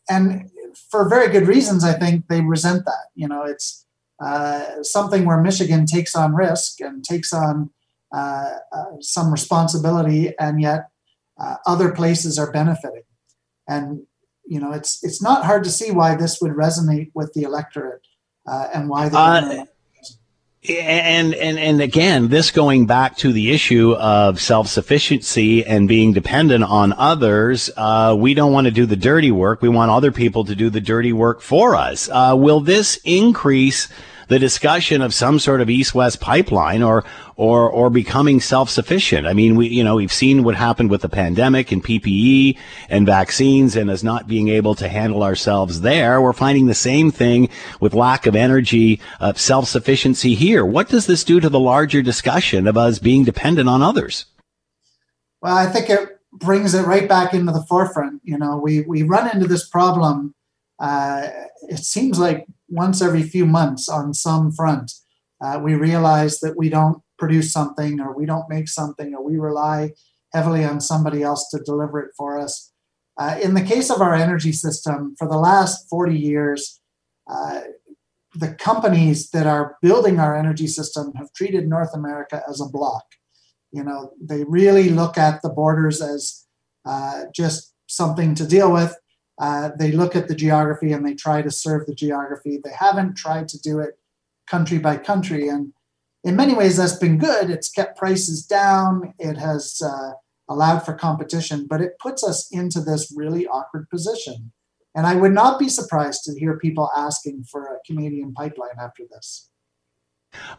[0.10, 0.50] and
[0.90, 3.08] for very good reasons, I think they resent that.
[3.16, 3.86] You know, it's
[4.20, 7.70] uh, something where Michigan takes on risk and takes on
[8.14, 10.90] uh, uh some responsibility, and yet
[11.40, 13.04] uh, other places are benefiting.
[13.68, 14.04] And
[14.46, 18.06] you know, it's it's not hard to see why this would resonate with the electorate
[18.48, 19.66] uh, and why they
[20.70, 26.14] and and and again, this going back to the issue of self sufficiency and being
[26.14, 29.62] dependent on others, uh, we don't want to do the dirty work.
[29.62, 32.10] We want other people to do the dirty work for us.
[32.10, 33.90] Uh, will this increase?
[34.34, 37.04] The discussion of some sort of east-west pipeline or
[37.36, 39.28] or or becoming self-sufficient.
[39.28, 42.58] I mean, we you know we've seen what happened with the pandemic and PPE
[42.90, 47.12] and vaccines, and as not being able to handle ourselves there, we're finding the same
[47.12, 47.48] thing
[47.80, 50.66] with lack of energy, uh, self-sufficiency here.
[50.66, 54.26] What does this do to the larger discussion of us being dependent on others?
[55.44, 58.22] Well, I think it brings it right back into the forefront.
[58.24, 60.34] You know, we we run into this problem.
[60.80, 61.30] Uh,
[61.70, 64.92] it seems like once every few months on some front,
[65.42, 69.38] uh, we realize that we don't produce something or we don't make something or we
[69.38, 69.92] rely
[70.34, 72.72] heavily on somebody else to deliver it for us.
[73.18, 76.82] Uh, in the case of our energy system, for the last 40 years,
[77.30, 77.62] uh,
[78.34, 83.06] the companies that are building our energy system have treated North America as a block.
[83.72, 86.46] You know, they really look at the borders as
[86.86, 88.96] uh, just something to deal with.
[89.44, 92.62] Uh, they look at the geography and they try to serve the geography.
[92.64, 94.00] They haven't tried to do it
[94.48, 95.50] country by country.
[95.50, 95.74] And
[96.24, 97.50] in many ways, that's been good.
[97.50, 100.12] It's kept prices down, it has uh,
[100.48, 104.54] allowed for competition, but it puts us into this really awkward position.
[104.96, 109.04] And I would not be surprised to hear people asking for a Canadian pipeline after
[109.12, 109.50] this.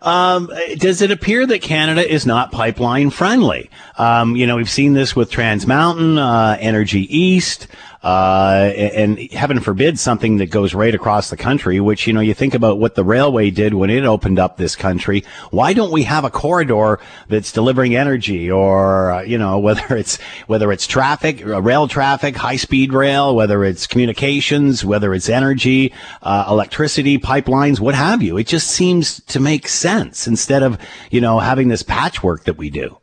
[0.02, 3.70] Um, does it appear that Canada is not pipeline friendly?
[3.96, 7.66] Um, you know, we've seen this with Trans Mountain, uh, Energy East.
[8.04, 12.20] Uh, and, and heaven forbid something that goes right across the country, which, you know,
[12.20, 15.24] you think about what the railway did when it opened up this country.
[15.50, 20.20] Why don't we have a corridor that's delivering energy or, uh, you know, whether it's,
[20.46, 25.90] whether it's traffic, uh, rail traffic, high speed rail, whether it's communications, whether it's energy,
[26.22, 28.36] uh, electricity, pipelines, what have you.
[28.36, 30.78] It just seems to make sense instead of,
[31.10, 32.98] you know, having this patchwork that we do.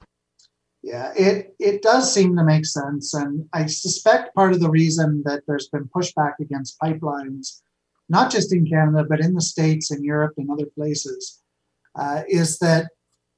[0.84, 3.14] Yeah, it, it does seem to make sense.
[3.14, 7.62] And I suspect part of the reason that there's been pushback against pipelines,
[8.10, 11.42] not just in Canada, but in the States and Europe and other places,
[11.96, 12.90] uh, is that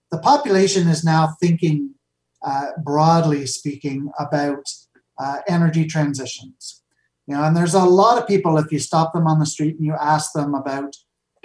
[0.10, 1.96] the population is now thinking,
[2.46, 4.66] uh, broadly speaking, about
[5.20, 6.82] uh, energy transitions.
[7.28, 9.76] You know, and there's a lot of people, if you stop them on the street
[9.76, 10.96] and you ask them about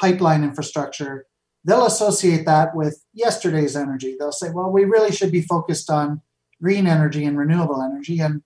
[0.01, 1.27] pipeline infrastructure,
[1.69, 4.17] they'll associate that with yesterday's energy.
[4.19, 6.23] They'll say, well, we really should be focused on
[6.63, 8.21] green energy and renewable energy.
[8.21, 8.43] And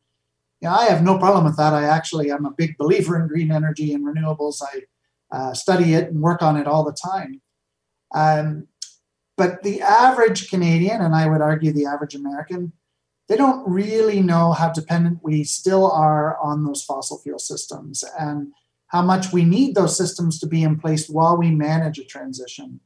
[0.67, 1.73] I have no problem with that.
[1.73, 4.61] I actually am a big believer in green energy and renewables.
[4.63, 4.83] I
[5.37, 7.41] uh, study it and work on it all the time.
[8.15, 8.69] Um,
[9.37, 12.73] but the average Canadian, and I would argue the average American,
[13.29, 18.53] they don't really know how dependent we still are on those fossil fuel systems and
[18.89, 22.81] how much we need those systems to be in place while we manage a transition.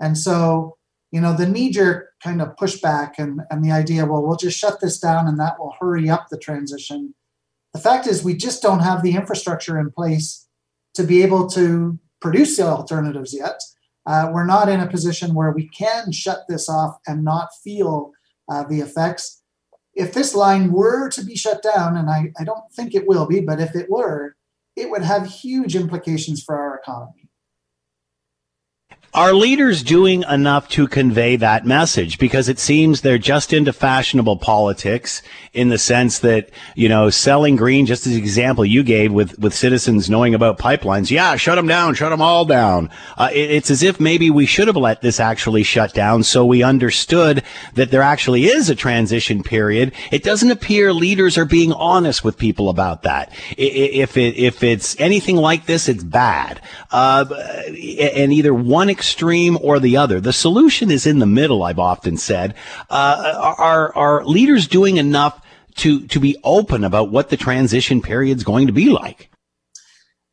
[0.00, 0.76] And so,
[1.10, 4.58] you know, the knee jerk kind of pushback and, and the idea, well, we'll just
[4.58, 7.14] shut this down and that will hurry up the transition.
[7.72, 10.46] The fact is, we just don't have the infrastructure in place
[10.94, 13.60] to be able to produce the alternatives yet.
[14.06, 18.12] Uh, we're not in a position where we can shut this off and not feel
[18.48, 19.42] uh, the effects.
[19.94, 23.26] If this line were to be shut down, and I, I don't think it will
[23.26, 24.36] be, but if it were,
[24.76, 27.25] it would have huge implications for our economy.
[29.16, 32.18] Are leaders doing enough to convey that message?
[32.18, 35.22] Because it seems they're just into fashionable politics
[35.54, 39.38] in the sense that, you know, selling green, just as the example you gave with,
[39.38, 41.10] with citizens knowing about pipelines.
[41.10, 42.90] Yeah, shut them down, shut them all down.
[43.16, 46.44] Uh, it, it's as if maybe we should have let this actually shut down so
[46.44, 49.94] we understood that there actually is a transition period.
[50.12, 53.32] It doesn't appear leaders are being honest with people about that.
[53.56, 56.60] If it, if it's anything like this, it's bad.
[56.90, 57.24] Uh,
[57.98, 58.90] and either one
[59.56, 60.20] or the other.
[60.20, 62.54] The solution is in the middle, I've often said.
[62.90, 65.40] Uh, are, are leaders doing enough
[65.76, 69.30] to, to be open about what the transition period is going to be like?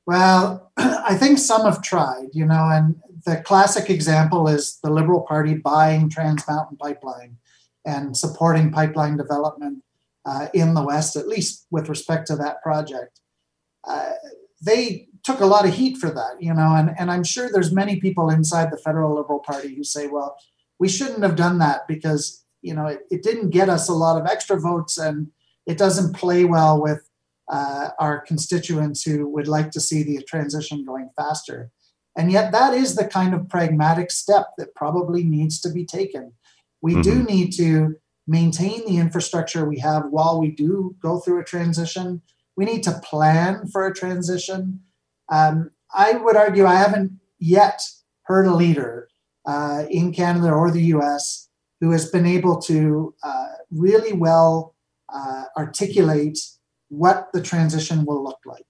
[0.06, 5.22] Well, I think some have tried, you know, and the classic example is the Liberal
[5.22, 7.38] Party buying Trans Mountain Pipeline
[7.86, 9.84] and supporting pipeline development
[10.26, 13.20] uh, in the West, at least with respect to that project.
[13.86, 14.12] Uh,
[14.62, 17.72] they took a lot of heat for that, you know, and, and I'm sure there's
[17.72, 20.38] many people inside the federal Liberal Party who say, well,
[20.80, 24.20] we shouldn't have done that because, you know, it, it didn't get us a lot
[24.20, 25.28] of extra votes and
[25.66, 27.10] it doesn't play well with
[27.50, 31.72] uh, our constituents who would like to see the transition going faster.
[32.18, 36.34] And yet, that is the kind of pragmatic step that probably needs to be taken.
[36.82, 37.02] We mm-hmm.
[37.02, 37.96] do need to
[38.28, 42.22] maintain the infrastructure we have while we do go through a transition.
[42.56, 44.82] We need to plan for a transition.
[45.34, 47.82] Um, I would argue I haven't yet
[48.24, 49.08] heard a leader
[49.48, 51.50] uh, in Canada or the US
[51.82, 54.76] who has been able to uh, really well
[55.12, 56.38] uh, articulate
[56.90, 58.66] what the transition will look like,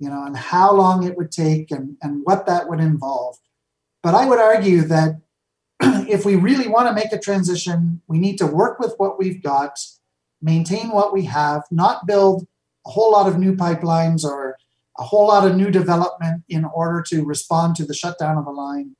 [0.00, 3.36] you know, and how long it would take and, and what that would involve.
[4.02, 5.20] But I would argue that
[5.80, 9.42] if we really want to make a transition, we need to work with what we've
[9.42, 9.78] got,
[10.42, 12.48] maintain what we have, not build
[12.84, 14.56] a whole lot of new pipelines or
[14.98, 18.50] a whole lot of new development in order to respond to the shutdown of a
[18.50, 18.96] line.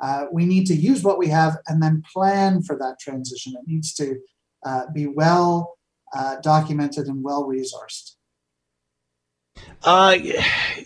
[0.00, 3.54] Uh, we need to use what we have and then plan for that transition.
[3.56, 4.18] It needs to
[4.64, 5.76] uh, be well
[6.14, 8.14] uh, documented and well resourced.
[9.82, 10.16] Uh,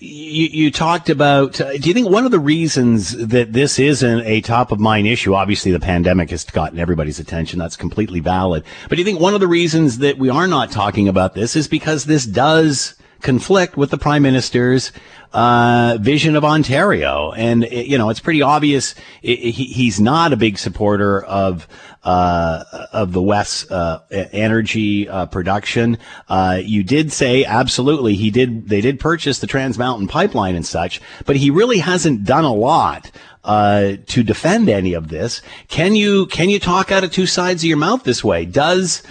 [0.01, 1.61] you, you talked about.
[1.61, 5.07] Uh, do you think one of the reasons that this isn't a top of mind
[5.07, 5.35] issue?
[5.35, 7.59] Obviously, the pandemic has gotten everybody's attention.
[7.59, 8.65] That's completely valid.
[8.89, 11.55] But do you think one of the reasons that we are not talking about this
[11.55, 14.93] is because this does conflict with the prime minister's
[15.33, 17.33] uh, vision of Ontario.
[17.33, 21.67] And, you know, it's pretty obvious he's not a big supporter of,
[22.05, 24.01] uh, of the West's, uh,
[24.33, 25.97] energy, uh, production.
[26.29, 30.67] Uh, you did say absolutely he did, they did purchase the Trans Mountain pipeline and
[30.67, 33.11] such, but he really hasn't done a lot.
[33.45, 37.65] Uh, to defend any of this, can you can you talk out of two sides
[37.65, 38.45] of your mouth this way?
[38.45, 39.03] Does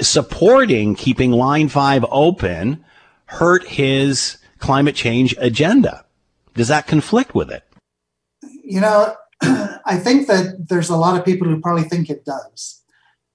[0.00, 2.84] supporting keeping Line Five open
[3.30, 6.04] hurt his climate change agenda?
[6.54, 7.62] Does that conflict with it?
[8.64, 12.82] You know, I think that there's a lot of people who probably think it does.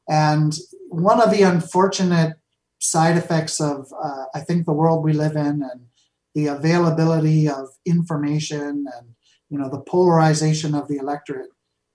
[0.07, 0.53] And
[0.89, 2.35] one of the unfortunate
[2.79, 5.87] side effects of, uh, I think, the world we live in and
[6.35, 9.15] the availability of information and
[9.49, 11.49] you know the polarization of the electorate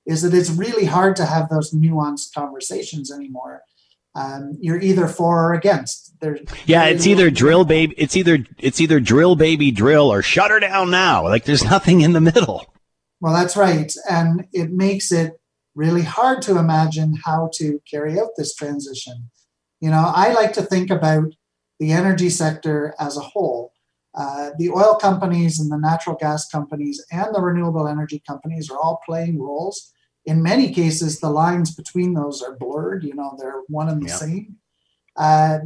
[0.07, 3.63] is that it's really hard to have those nuanced conversations anymore.
[4.15, 6.19] Um, you're either for or against.
[6.21, 10.51] There's yeah, it's either drill baby, it's either it's either drill baby drill or shut
[10.51, 11.25] her down now.
[11.25, 12.67] Like there's nothing in the middle.
[13.21, 15.41] Well, that's right, and it makes it
[15.75, 19.31] really hard to imagine how to carry out this transition.
[19.81, 21.33] You know, I like to think about
[21.79, 23.73] the energy sector as a whole.
[24.15, 28.79] Uh, the oil companies and the natural gas companies and the renewable energy companies are
[28.79, 29.93] all playing roles.
[30.27, 33.05] In many cases, the lines between those are blurred.
[33.05, 34.16] You know, they're one and the yeah.
[34.16, 34.57] same.
[35.16, 35.59] Uh,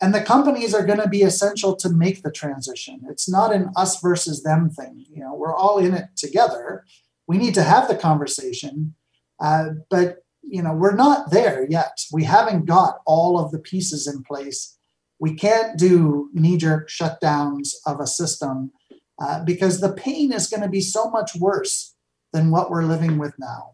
[0.00, 3.00] and the companies are going to be essential to make the transition.
[3.08, 5.06] It's not an us versus them thing.
[5.10, 6.84] You know, we're all in it together.
[7.26, 8.94] We need to have the conversation,
[9.40, 12.00] uh, but you know, we're not there yet.
[12.12, 14.78] We haven't got all of the pieces in place
[15.18, 18.72] we can't do knee jerk shutdowns of a system
[19.20, 21.94] uh, because the pain is going to be so much worse
[22.32, 23.72] than what we're living with now.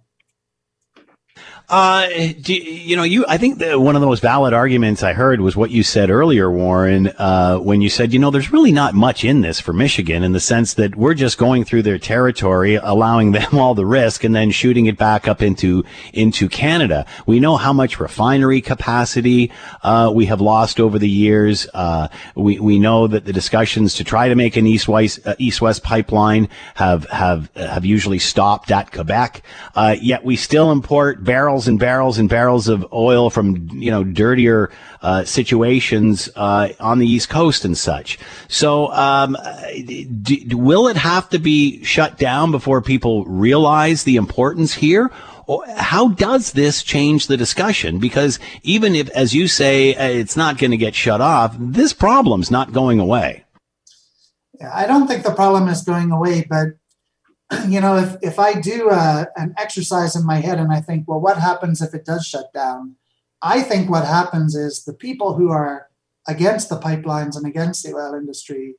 [1.67, 2.07] Uh,
[2.43, 3.25] do, you know, you.
[3.27, 6.11] I think that one of the most valid arguments I heard was what you said
[6.11, 9.73] earlier, Warren, uh, when you said, you know, there's really not much in this for
[9.73, 13.87] Michigan in the sense that we're just going through their territory, allowing them all the
[13.87, 17.07] risk, and then shooting it back up into into Canada.
[17.25, 19.51] We know how much refinery capacity
[19.83, 21.67] uh, we have lost over the years.
[21.73, 25.35] Uh, we we know that the discussions to try to make an east west uh,
[25.39, 29.43] east west pipeline have have have usually stopped at Quebec.
[29.75, 34.05] Uh, yet we still import barrels and barrels and barrels of oil from you know
[34.05, 34.71] dirtier
[35.03, 38.19] uh, situations uh, on the East Coast and such.
[38.49, 39.37] So, um,
[40.23, 45.11] do, will it have to be shut down before people realize the importance here?
[45.47, 47.99] Or how does this change the discussion?
[47.99, 51.93] Because even if, as you say, uh, it's not going to get shut off, this
[51.93, 53.45] problem's not going away.
[54.73, 56.69] I don't think the problem is going away, but
[57.69, 60.81] you know, if, if I do a, uh, an exercise in my head and I
[60.81, 62.97] think, well, what happens if it does shut down?
[63.43, 65.89] I think what happens is the people who are
[66.27, 68.77] against the pipelines and against the oil industry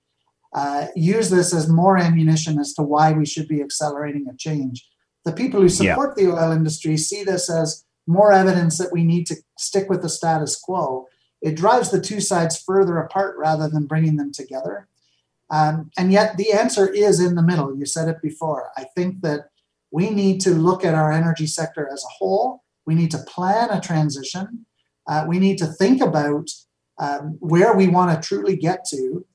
[0.53, 4.88] uh, use this as more ammunition as to why we should be accelerating a change.
[5.26, 6.26] The people who support yeah.
[6.26, 10.09] the oil industry see this as more evidence that we need to stick with the
[10.09, 11.07] status quo.
[11.41, 14.88] It drives the two sides further apart rather than bringing them together.
[15.49, 17.75] Um, and yet the answer is in the middle.
[17.75, 18.71] You said it before.
[18.75, 19.49] I think that
[19.91, 22.63] we need to look at our energy sector as a whole.
[22.85, 24.65] We need to plan a transition.
[25.07, 26.49] Uh, we need to think about
[26.97, 29.25] um, where we want to truly get to.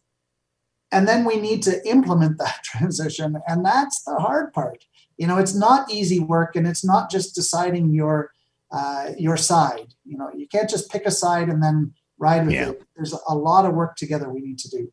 [0.93, 3.37] And then we need to implement that transition.
[3.47, 4.85] And that's the hard part.
[5.17, 8.33] You know, it's not easy work and it's not just deciding your
[8.73, 9.95] uh, your side.
[10.05, 12.71] You know, you can't just pick a side and then ride with yeah.
[12.71, 12.83] it.
[12.95, 14.93] There's a lot of work together we need to do.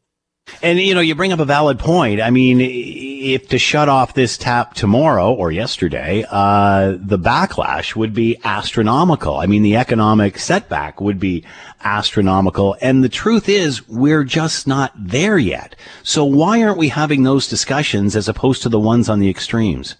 [0.62, 2.22] And you know, you bring up a valid point.
[2.22, 8.14] I mean, if to shut off this tap tomorrow or yesterday, uh, the backlash would
[8.14, 9.38] be astronomical.
[9.38, 11.44] I mean, the economic setback would be
[11.84, 12.76] astronomical.
[12.82, 15.76] And the truth is, we're just not there yet.
[16.04, 19.96] So why aren't we having those discussions as opposed to the ones on the extremes?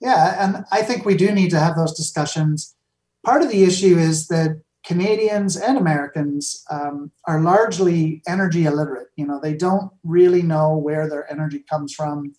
[0.00, 2.74] Yeah, and I think we do need to have those discussions.
[3.24, 9.08] Part of the issue is that Canadians and Americans um, are largely energy illiterate.
[9.16, 12.32] You know, they don't really know where their energy comes from.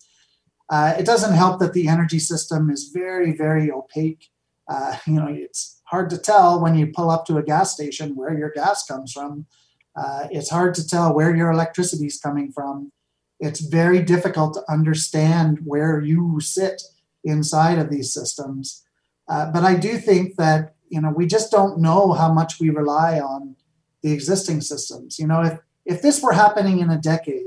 [0.68, 4.30] Uh, it doesn't help that the energy system is very, very opaque.
[4.68, 8.16] Uh, you know, it's hard to tell when you pull up to a gas station
[8.16, 9.46] where your gas comes from.
[9.94, 12.90] Uh, it's hard to tell where your electricity is coming from.
[13.38, 16.82] It's very difficult to understand where you sit
[17.22, 18.84] inside of these systems.
[19.28, 22.68] Uh, but I do think that you know we just don't know how much we
[22.70, 23.56] rely on
[24.02, 25.18] the existing systems.
[25.18, 27.46] You know if if this were happening in a decade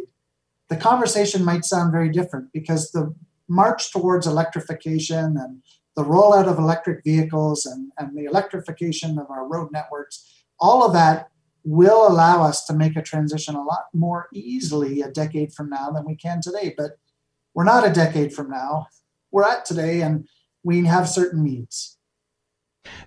[0.69, 3.13] the conversation might sound very different because the
[3.47, 5.61] march towards electrification and
[5.95, 10.93] the rollout of electric vehicles and, and the electrification of our road networks all of
[10.93, 11.29] that
[11.63, 15.89] will allow us to make a transition a lot more easily a decade from now
[15.91, 16.73] than we can today.
[16.77, 16.97] But
[17.53, 18.87] we're not a decade from now.
[19.31, 20.27] We're at today and
[20.63, 21.97] we have certain needs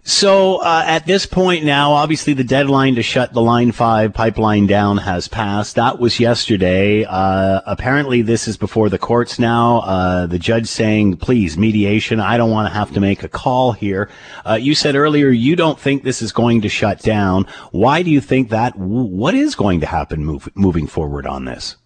[0.02, 4.66] so uh, at this point now, obviously the deadline to shut the Line 5 pipeline
[4.66, 5.74] down has passed.
[5.74, 7.04] That was yesterday.
[7.04, 9.78] Uh, apparently this is before the courts now.
[9.80, 12.20] Uh, the judge saying, please, mediation.
[12.20, 14.08] I don't want to have to make a call here.
[14.48, 17.46] Uh, you said earlier you don't think this is going to shut down.
[17.72, 18.76] Why do you think that?
[18.76, 21.76] What is going to happen move, moving forward on this?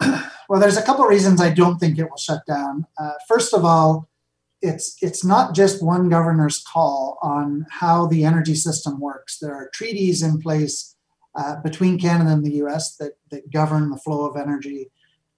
[0.48, 2.86] Well, there's a couple reasons I don't think it will shut down.
[2.98, 4.07] Uh, first of all,
[4.60, 9.38] it's it's not just one governor's call on how the energy system works.
[9.38, 10.96] There are treaties in place
[11.36, 14.90] uh, between Canada and the US that, that govern the flow of energy.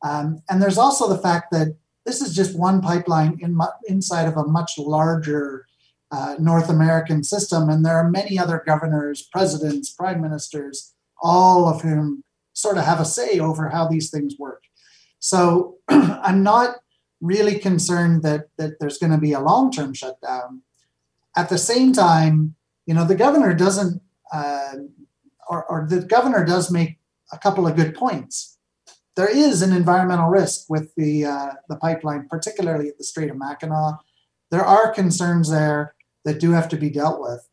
[0.03, 4.37] Um, and there's also the fact that this is just one pipeline in, inside of
[4.37, 5.67] a much larger
[6.11, 7.69] uh, North American system.
[7.69, 13.01] And there are many other governors, presidents, prime ministers, all of whom sort of have
[13.01, 14.63] a say over how these things work.
[15.19, 16.77] So I'm not
[17.21, 20.63] really concerned that, that there's going to be a long term shutdown.
[21.37, 22.55] At the same time,
[22.87, 24.03] you know, the governor doesn't,
[24.33, 24.75] uh,
[25.49, 26.99] or, or the governor does make
[27.33, 28.59] a couple of good points.
[29.17, 33.37] There is an environmental risk with the uh, the pipeline, particularly at the Strait of
[33.37, 33.97] Mackinac.
[34.51, 35.95] There are concerns there
[36.25, 37.47] that do have to be dealt with.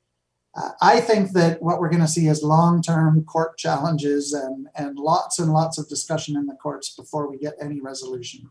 [0.55, 4.67] Uh, I think that what we're going to see is long term court challenges and,
[4.75, 8.49] and lots and lots of discussion in the courts before we get any resolution.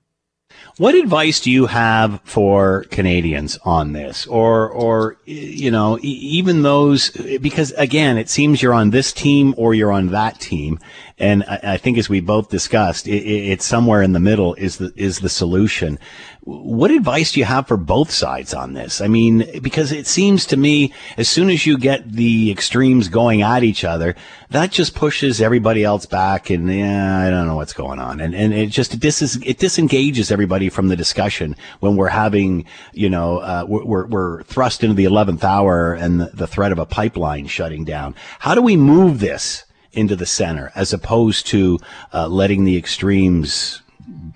[0.78, 7.10] What advice do you have for Canadians on this, or, or you know, even those?
[7.10, 10.78] Because again, it seems you're on this team or you're on that team,
[11.18, 14.76] and I, I think as we both discussed, it, it's somewhere in the middle is
[14.76, 15.98] the is the solution.
[16.46, 19.00] What advice do you have for both sides on this?
[19.00, 23.42] I mean, because it seems to me as soon as you get the extremes going
[23.42, 24.14] at each other,
[24.50, 28.20] that just pushes everybody else back and yeah, I don't know what's going on.
[28.20, 32.64] And, and it just, it, dis- it disengages everybody from the discussion when we're having,
[32.92, 36.78] you know, uh, we're, we're thrust into the 11th hour and the, the threat of
[36.78, 38.14] a pipeline shutting down.
[38.38, 41.80] How do we move this into the center as opposed to
[42.14, 43.82] uh, letting the extremes,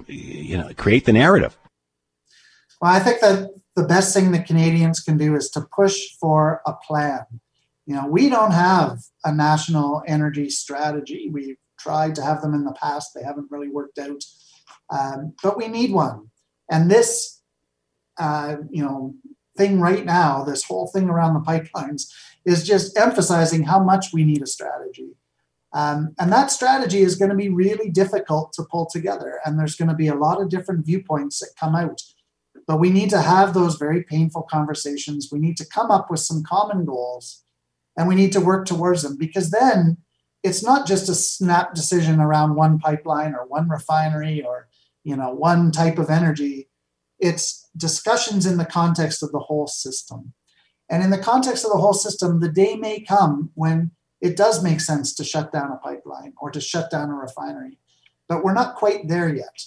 [0.09, 1.57] you know, create the narrative?
[2.81, 6.63] Well, I think that the best thing that Canadians can do is to push for
[6.67, 7.25] a plan.
[7.87, 11.29] You know, we don't have a national energy strategy.
[11.33, 14.23] We've tried to have them in the past, they haven't really worked out.
[14.91, 16.31] Um, but we need one.
[16.71, 17.41] And this,
[18.19, 19.15] uh, you know,
[19.57, 22.13] thing right now, this whole thing around the pipelines,
[22.45, 25.11] is just emphasizing how much we need a strategy.
[25.73, 29.41] Um, and that strategy is going to be really difficult to pull together.
[29.45, 32.03] And there's going to be a lot of different viewpoints that come out.
[32.71, 35.31] But we need to have those very painful conversations.
[35.33, 37.43] We need to come up with some common goals
[37.97, 39.97] and we need to work towards them because then
[40.45, 44.69] it's not just a snap decision around one pipeline or one refinery or
[45.03, 46.69] you know one type of energy.
[47.19, 50.33] It's discussions in the context of the whole system.
[50.89, 53.91] And in the context of the whole system the day may come when
[54.21, 57.81] it does make sense to shut down a pipeline or to shut down a refinery.
[58.29, 59.61] But we're not quite there yet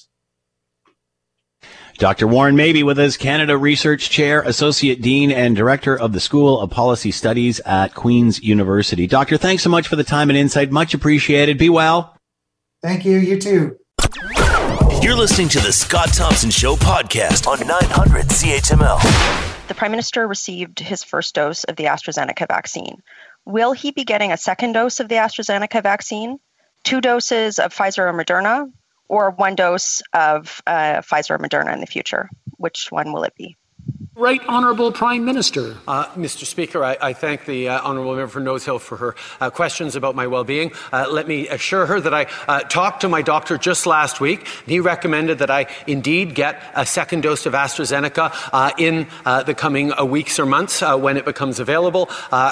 [1.98, 2.28] Dr.
[2.28, 6.70] Warren Mabee with us, Canada Research Chair, Associate Dean, and Director of the School of
[6.70, 9.08] Policy Studies at Queen's University.
[9.08, 10.72] Doctor, thanks so much for the time and insight.
[10.72, 11.58] Much appreciated.
[11.58, 12.16] Be well.
[12.82, 13.18] Thank you.
[13.18, 13.78] You too.
[15.02, 19.68] You're listening to the Scott Thompson Show podcast on 900 CHML.
[19.68, 23.02] The Prime Minister received his first dose of the AstraZeneca vaccine.
[23.46, 26.40] Will he be getting a second dose of the AstraZeneca vaccine?
[26.84, 28.72] Two doses of Pfizer or Moderna?
[29.14, 32.30] Or one dose of uh, Pfizer or Moderna in the future?
[32.58, 33.56] Which one will it be?
[34.16, 35.76] Right Honourable Prime Minister.
[35.86, 36.46] Uh, Mr.
[36.46, 39.98] Speaker, I, I thank the uh, Honourable Member for Nose Hill for her uh, questions
[39.98, 40.72] about my well being.
[40.94, 44.48] Uh, let me assure her that I uh, talked to my doctor just last week.
[44.66, 49.92] He recommended that I indeed get a second dose of AstraZeneca uh, in the coming
[50.08, 52.06] weeks or months when it becomes available,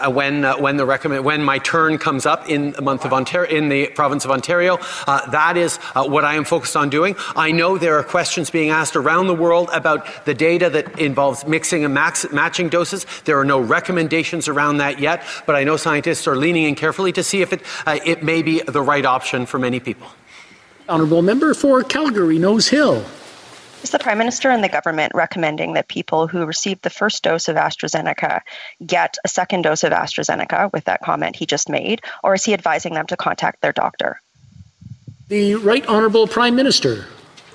[0.10, 3.70] when, when, the recommend, when my turn comes up in the month of Ontario, in
[3.70, 4.78] the province of Ontario.
[5.06, 7.16] that is what I am focused on doing.
[7.36, 11.21] I know there are questions being asked around the world about the data that involves
[11.48, 13.06] mixing and max- matching doses.
[13.26, 17.12] There are no recommendations around that yet, but I know scientists are leaning in carefully
[17.14, 20.08] to see if it, uh, it may be the right option for many people.
[20.90, 23.04] Honourable Member for Calgary, Nose Hill.
[23.84, 27.48] Is the Prime Minister and the government recommending that people who received the first dose
[27.48, 28.42] of AstraZeneca
[28.86, 32.54] get a second dose of AstraZeneca with that comment he just made, or is he
[32.54, 34.22] advising them to contact their doctor?
[35.30, 37.06] The Right Honourable Prime Minister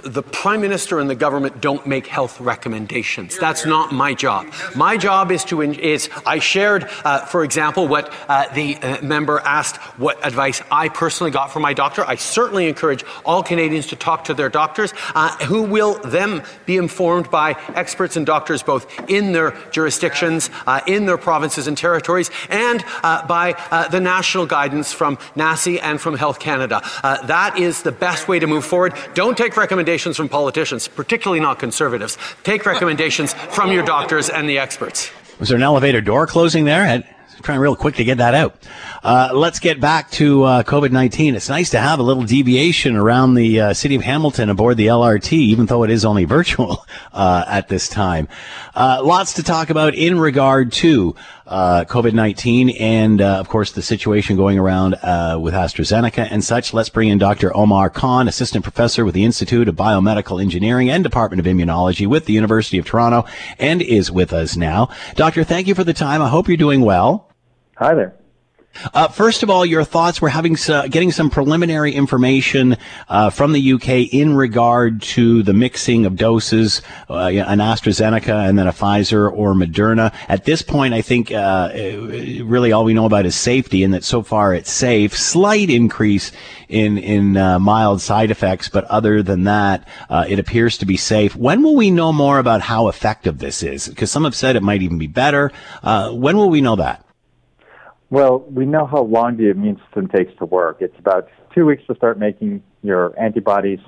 [0.06, 3.36] the prime minister and the government don't make health recommendations.
[3.38, 4.52] That's not my job.
[4.74, 9.40] My job is to is I shared, uh, for example, what uh, the uh, member
[9.40, 12.04] asked, what advice I personally got from my doctor.
[12.04, 16.76] I certainly encourage all Canadians to talk to their doctors, uh, who will then be
[16.76, 22.30] informed by experts and doctors both in their jurisdictions, uh, in their provinces and territories,
[22.50, 23.52] and uh, by
[23.90, 26.80] the national guidance from NACI and from Health Canada.
[27.02, 28.94] that is the best way to move forward.
[29.14, 32.18] Don't take recommendations recommendations from politicians, particularly not conservatives.
[32.42, 35.10] Take recommendations from your doctors and the experts.
[35.38, 37.02] Was there an elevator door closing there?
[37.42, 38.56] Trying real quick to get that out.
[39.02, 41.34] Uh, let's get back to uh, COVID 19.
[41.34, 44.88] It's nice to have a little deviation around the uh, city of Hamilton aboard the
[44.88, 48.28] LRT, even though it is only virtual uh, at this time.
[48.74, 51.14] Uh, lots to talk about in regard to
[51.46, 54.92] uh, COVID 19 and, of course, the situation going around
[55.40, 56.74] with AstraZeneca and such.
[56.74, 57.56] Let's bring in Dr.
[57.56, 62.24] Omar Khan, assistant professor with the Institute of Biomedical Engineering and Department of Immunology with
[62.24, 63.24] the University of Toronto,
[63.58, 64.88] and is with us now.
[65.14, 66.20] Doctor, thank you for the time.
[66.20, 67.25] I hope you're doing well.
[67.78, 68.14] Hi there.
[68.94, 70.22] Uh, first of all, your thoughts.
[70.22, 75.52] We're having uh, getting some preliminary information uh, from the UK in regard to the
[75.52, 80.14] mixing of doses, uh, an AstraZeneca and then a Pfizer or Moderna.
[80.26, 84.04] At this point, I think uh, really all we know about is safety, and that
[84.04, 85.14] so far it's safe.
[85.14, 86.32] Slight increase
[86.70, 91.36] in in uh, mild side effects, but other than that, it appears to be safe.
[91.36, 93.86] When will we know more about how effective this is?
[93.86, 95.52] Because some have said it might even be better.
[95.82, 97.05] when will we know that?
[98.10, 100.78] Well, we know how long the immune system takes to work.
[100.80, 103.80] It's about two weeks to start making your antibodies,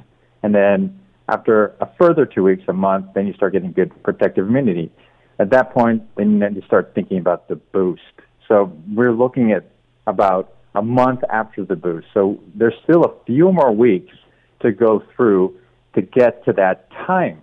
[0.43, 0.99] and then
[1.29, 4.91] after a further two weeks, a month, then you start getting good protective immunity.
[5.39, 8.03] At that point, then you start thinking about the boost.
[8.49, 9.71] So we're looking at
[10.07, 12.07] about a month after the boost.
[12.15, 14.15] So there's still a few more weeks
[14.61, 15.59] to go through
[15.95, 17.43] to get to that time.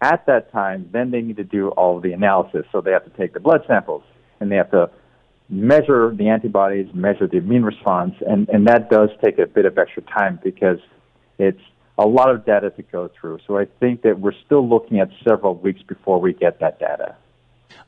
[0.00, 2.64] At that time, then they need to do all the analysis.
[2.72, 4.02] So they have to take the blood samples
[4.40, 4.90] and they have to
[5.48, 9.78] measure the antibodies, measure the immune response, and, and that does take a bit of
[9.78, 10.78] extra time because
[11.38, 11.60] it's
[11.96, 13.38] a lot of data to go through.
[13.46, 17.16] So I think that we're still looking at several weeks before we get that data.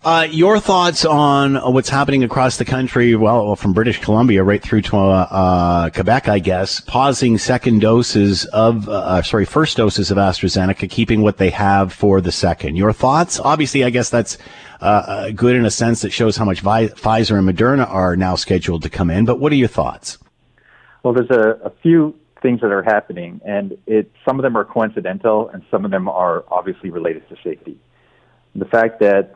[0.02, 4.80] Uh, your thoughts on what's happening across the country, well, from British Columbia right through
[4.80, 10.10] to uh, uh, Quebec, I guess, pausing second doses of, uh, uh, sorry, first doses
[10.10, 12.76] of AstraZeneca, keeping what they have for the second.
[12.76, 13.38] Your thoughts?
[13.40, 14.38] Obviously, I guess that's
[14.80, 18.36] uh, good in a sense that shows how much Vi- Pfizer and Moderna are now
[18.36, 19.26] scheduled to come in.
[19.26, 20.16] But what are your thoughts?
[21.02, 24.64] Well, there's a, a few things that are happening, and it some of them are
[24.64, 27.76] coincidental, and some of them are obviously related to safety.
[28.54, 29.34] The fact that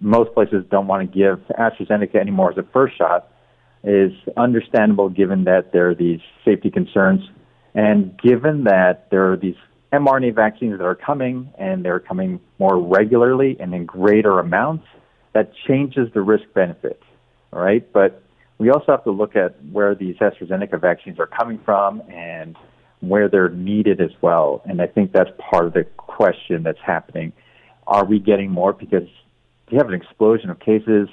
[0.00, 3.32] most places don't want to give AstraZeneca anymore as a first shot
[3.84, 7.20] is understandable given that there are these safety concerns
[7.74, 9.54] and given that there are these
[9.92, 14.84] mRNA vaccines that are coming and they're coming more regularly and in greater amounts,
[15.32, 17.00] that changes the risk benefit.
[17.52, 17.90] All right.
[17.92, 18.22] But
[18.58, 22.56] we also have to look at where these AstraZeneca vaccines are coming from and
[23.00, 24.62] where they're needed as well.
[24.64, 27.32] And I think that's part of the question that's happening.
[27.86, 28.72] Are we getting more?
[28.72, 29.08] Because
[29.70, 31.08] you have an explosion of cases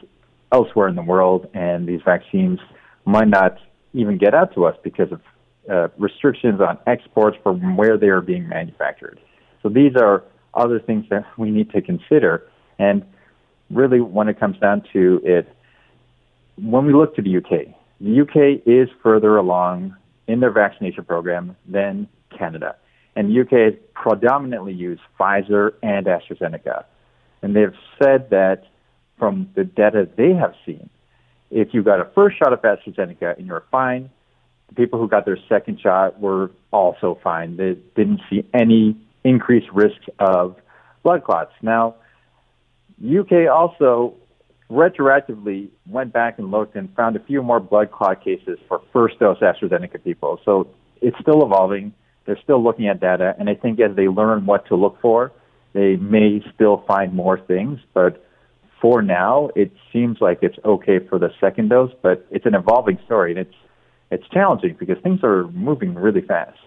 [0.52, 2.60] elsewhere in the world, and these vaccines
[3.06, 3.58] might not
[3.94, 5.22] even get out to us because of
[5.70, 9.20] uh, restrictions on exports from where they are being manufactured.
[9.64, 12.48] So these are other things that we need to consider.
[12.78, 13.06] And
[13.70, 15.48] really, when it comes down to it,
[16.58, 19.96] when we look to the UK, the UK is further along
[20.28, 22.76] in their vaccination program than Canada.
[23.16, 26.86] And the UK has predominantly used Pfizer and AstraZeneca.
[27.46, 28.64] And they've said that
[29.20, 30.90] from the data they have seen,
[31.52, 34.10] if you got a first shot of AstraZeneca and you're fine,
[34.70, 37.56] the people who got their second shot were also fine.
[37.56, 40.56] They didn't see any increased risk of
[41.04, 41.52] blood clots.
[41.62, 41.98] Now,
[43.00, 44.16] UK also
[44.72, 49.20] retroactively went back and looked and found a few more blood clot cases for first
[49.20, 50.40] dose AstraZeneca people.
[50.44, 50.68] So
[51.00, 51.94] it's still evolving.
[52.26, 55.32] They're still looking at data, and I think as they learn what to look for,
[55.76, 57.80] they may still find more things.
[57.94, 58.26] But
[58.82, 62.98] for now, it seems like it's okay for the second dose, but it's an evolving
[63.06, 63.56] story, and it's
[64.10, 66.58] it's challenging because things are moving really fast.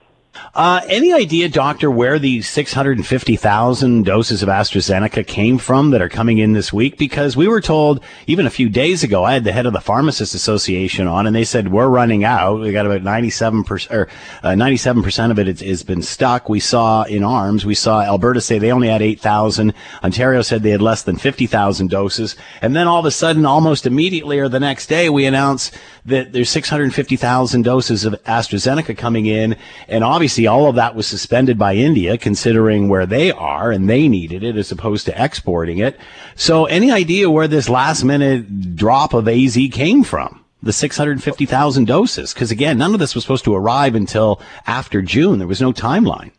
[0.54, 6.38] Uh, any idea, doctor, where these 650,000 doses of AstraZeneca came from that are coming
[6.38, 6.98] in this week?
[6.98, 9.80] Because we were told even a few days ago, I had the head of the
[9.80, 12.60] Pharmacists Association on, and they said we're running out.
[12.60, 14.08] We got about 97 percent, or
[14.42, 16.48] uh, 97 percent of it has been stuck.
[16.48, 19.72] We saw in arms, we saw Alberta say they only had 8,000.
[20.02, 23.86] Ontario said they had less than 50,000 doses, and then all of a sudden, almost
[23.86, 29.56] immediately or the next day, we announced that there's 650,000 doses of AstraZeneca coming in,
[29.88, 34.08] and obviously all of that was suspended by India, considering where they are and they
[34.08, 35.98] needed it as opposed to exporting it.
[36.34, 40.44] So, any idea where this last minute drop of AZ came from?
[40.62, 42.34] The 650,000 doses?
[42.34, 45.38] Because again, none of this was supposed to arrive until after June.
[45.38, 46.32] There was no timeline.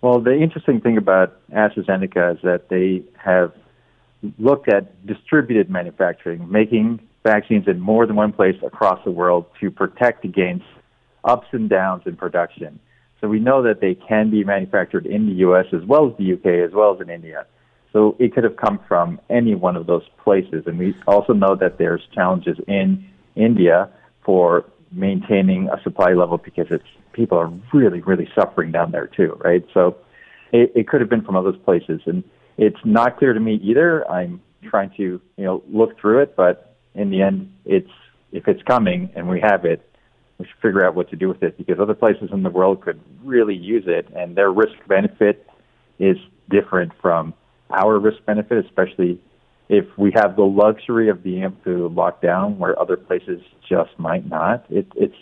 [0.00, 3.52] Well, the interesting thing about AstraZeneca is that they have
[4.38, 9.70] looked at distributed manufacturing, making vaccines in more than one place across the world to
[9.70, 10.64] protect against
[11.24, 12.78] ups and downs in production.
[13.20, 15.66] So we know that they can be manufactured in the U.S.
[15.72, 16.62] as well as the U.K.
[16.62, 17.46] as well as in India.
[17.92, 20.64] So it could have come from any one of those places.
[20.66, 23.88] And we also know that there's challenges in India
[24.24, 29.38] for maintaining a supply level because it's people are really, really suffering down there too,
[29.42, 29.64] right?
[29.72, 29.96] So
[30.52, 32.24] it, it could have been from other places, and
[32.58, 34.08] it's not clear to me either.
[34.10, 37.90] I'm trying to you know look through it, but in the end, it's
[38.32, 39.88] if it's coming and we have it,
[40.38, 42.80] we should figure out what to do with it because other places in the world
[42.80, 45.46] could really use it, and their risk benefit
[45.98, 46.16] is
[46.50, 47.32] different from
[47.70, 49.20] our risk benefit, especially
[49.68, 53.98] if we have the luxury of being able to lock down where other places just
[53.98, 54.64] might not.
[54.68, 55.16] It, it's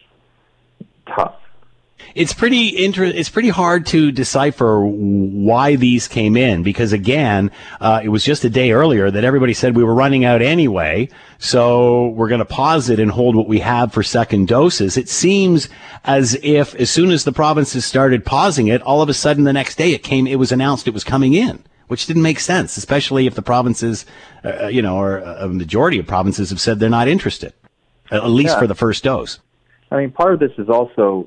[1.07, 1.37] tough.
[2.15, 8.01] It's pretty inter- It's pretty hard to decipher why these came in because again, uh,
[8.05, 12.09] it was just a day earlier that everybody said we were running out anyway, so
[12.09, 14.97] we're going to pause it and hold what we have for second doses.
[14.99, 15.69] It seems
[16.05, 19.53] as if as soon as the provinces started pausing it, all of a sudden the
[19.53, 20.27] next day it came.
[20.27, 24.07] It was announced it was coming in which didn't make sense, especially if the provinces,
[24.47, 27.53] uh, you know, or a majority of provinces have said they're not interested,
[28.11, 28.61] at least Yeah.
[28.61, 29.41] for the first dose.
[29.91, 31.27] I mean, part of this is also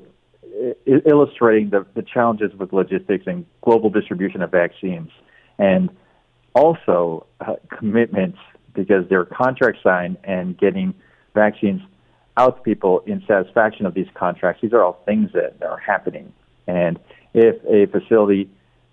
[0.86, 5.10] illustrating the, the challenges with logistics and global distribution of vaccines,
[5.58, 5.90] and
[6.54, 8.38] also uh, commitments
[8.74, 10.94] because there are contracts signed and getting
[11.34, 11.80] vaccines
[12.36, 14.60] out to people in satisfaction of these contracts.
[14.62, 16.32] These are all things that are happening.
[16.66, 16.98] And
[17.34, 18.50] if a facility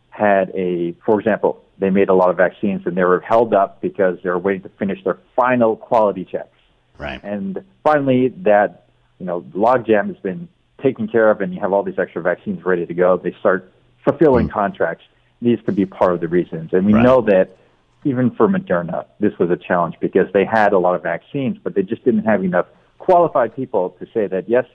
[0.10, 3.82] had a, for example, they made a lot of vaccines and they were held up
[3.82, 6.58] because they were waiting to finish their final quality checks.
[6.98, 7.20] Right.
[7.24, 8.88] And finally, that
[9.20, 10.48] you know logjam has been
[10.84, 13.18] taken care of, and you have all these extra vaccines ready to go.
[13.18, 13.72] They start
[14.06, 15.06] fulfilling contracts.
[15.42, 17.04] These could be part of the reasons, and we Right.
[17.04, 17.58] know that
[18.06, 21.74] even for Moderna, this was a challenge because they had a lot of vaccines, but
[21.74, 22.66] they just didn't have enough
[23.00, 24.66] qualified people to say that yes,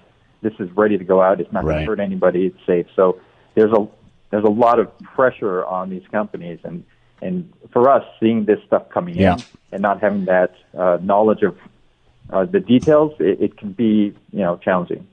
[0.40, 1.40] this is ready to go out.
[1.40, 2.46] It's not going to hurt anybody.
[2.46, 2.86] It's safe.
[2.96, 3.20] So
[3.54, 3.86] there's a
[4.30, 6.84] there's a lot of pressure on these companies, and
[7.20, 9.34] and for us, seeing this stuff coming Yeah.
[9.34, 11.56] in and not having that uh, knowledge of
[12.30, 15.06] uh, the details, it, it can be you know challenging.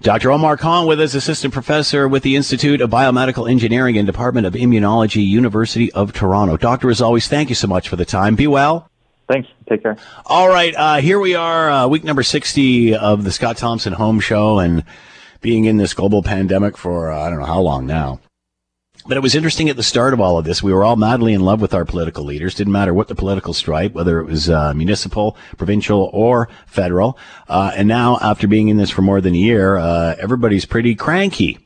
[0.00, 0.32] Dr.
[0.32, 4.54] Omar Khan with us, assistant professor with the Institute of Biomedical Engineering and Department of
[4.54, 6.56] Immunology, University of Toronto.
[6.56, 8.34] Doctor, as always, thank you so much for the time.
[8.34, 8.88] Be well.
[9.28, 9.48] Thanks.
[9.68, 9.96] Take care.
[10.26, 14.20] All right, uh, here we are, uh, week number 60 of the Scott Thompson Home
[14.20, 14.84] Show, and
[15.40, 18.20] being in this global pandemic for uh, I don't know how long now.
[19.04, 20.62] But it was interesting at the start of all of this.
[20.62, 22.54] We were all madly in love with our political leaders.
[22.54, 27.18] Didn't matter what the political stripe, whether it was uh, municipal, provincial, or federal.
[27.48, 30.94] Uh, and now, after being in this for more than a year, uh, everybody's pretty
[30.94, 31.58] cranky.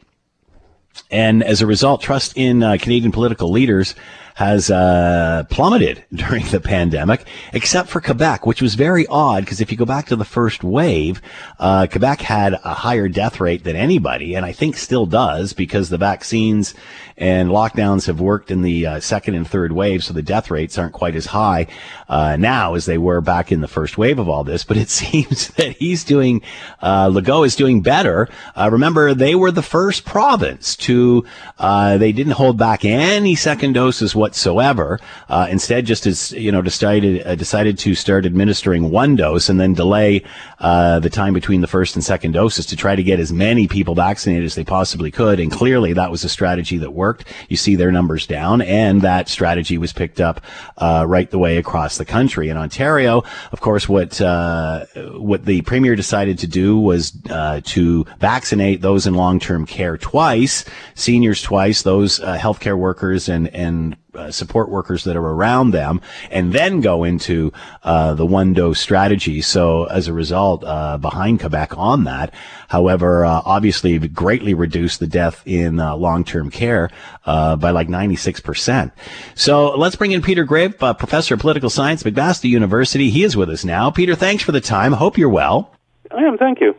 [1.11, 3.95] And as a result, trust in uh, Canadian political leaders
[4.37, 9.70] has uh, plummeted during the pandemic, except for Quebec, which was very odd because if
[9.70, 11.22] you go back to the first wave,
[11.59, 15.89] uh, Quebec had a higher death rate than anybody, and I think still does because
[15.89, 16.74] the vaccines
[17.18, 20.76] and lockdowns have worked in the uh, second and third wave, so the death rates
[20.76, 21.66] aren't quite as high
[22.08, 24.64] uh, now as they were back in the first wave of all this.
[24.64, 26.42] But it seems that he's doing,
[26.80, 28.28] uh, Legault is doing better.
[28.54, 31.24] Uh, remember, they were the first province to,
[31.58, 35.00] uh, they didn't hold back any second doses whatsoever.
[35.28, 39.58] Uh, instead, just as you know, decided uh, decided to start administering one dose and
[39.58, 40.22] then delay
[40.59, 43.68] uh, the time between the first and second doses to try to get as many
[43.68, 45.38] people vaccinated as they possibly could.
[45.38, 47.26] And clearly, that was a strategy that worked.
[47.48, 50.40] You see their numbers down, and that strategy was picked up
[50.78, 52.48] uh, right the way across the country.
[52.48, 58.07] In Ontario, of course, what uh, what the premier decided to do was uh, to
[58.18, 63.96] vaccinate those in long term care twice, seniors twice, those uh, healthcare workers and and
[64.16, 66.00] uh, support workers that are around them,
[66.30, 67.52] and then go into
[67.82, 69.40] uh, the one dose strategy.
[69.40, 72.32] So as a result, uh, behind Quebec on that.
[72.68, 76.90] However, uh, obviously greatly reduced the death in uh, long term care
[77.24, 78.92] uh, by like 96%.
[79.34, 83.10] So let's bring in Peter Graefe, professor of political science, McMaster University.
[83.10, 83.90] He is with us now.
[83.90, 84.92] Peter, thanks for the time.
[84.92, 85.72] Hope you're well.
[86.10, 86.74] I am, thank you.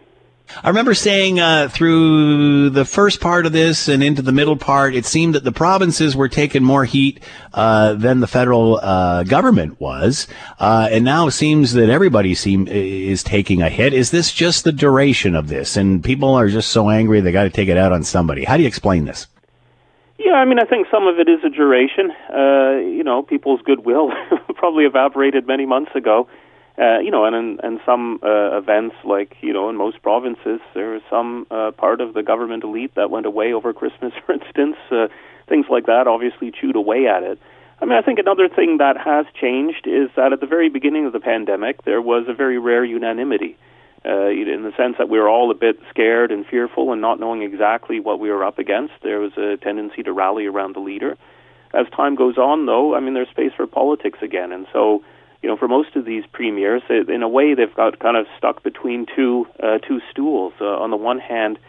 [0.64, 4.96] I remember saying uh, through the first part of this and into the middle part,
[4.96, 7.22] it seemed that the provinces were taking more heat
[7.54, 10.28] uh, than the federal uh, government was,
[10.60, 13.94] uh, and now it seems that everybody seem is taking a hit.
[13.94, 17.44] Is this just the duration of this, and people are just so angry they got
[17.44, 18.46] to take it out on somebody?
[18.46, 19.28] How do you explain this?
[20.18, 22.12] Yeah, I mean, I think some of it is a duration.
[22.34, 24.12] Uh, you know, people's goodwill
[24.56, 26.28] probably evaporated many months ago.
[26.80, 30.60] Uh, you know, and in, and some uh, events, like you know, in most provinces,
[30.76, 34.34] there was some uh, part of the government elite that went away over Christmas, for
[34.34, 34.78] instance.
[34.92, 35.08] Uh,
[35.48, 37.40] things like that obviously chewed away at it.
[37.82, 41.06] I mean, I think another thing that has changed is that at the very beginning
[41.06, 43.58] of the pandemic, there was a very rare unanimity.
[44.06, 47.20] Uh, in the sense that we were all a bit scared and fearful and not
[47.20, 50.80] knowing exactly what we were up against, there was a tendency to rally around the
[50.80, 51.18] leader.
[51.74, 55.04] as time goes on, though, I mean, there's space for politics again, and so
[55.42, 58.64] you know, for most of these premiers, in a way, they've got kind of stuck
[58.64, 60.54] between two uh, two stools.
[60.60, 61.60] Uh, on the one hand,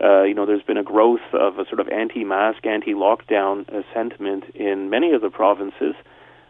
[0.00, 4.44] uh, you know, there's been a growth of a sort of anti-mask, anti-lockdown uh, sentiment
[4.54, 5.94] in many of the provinces.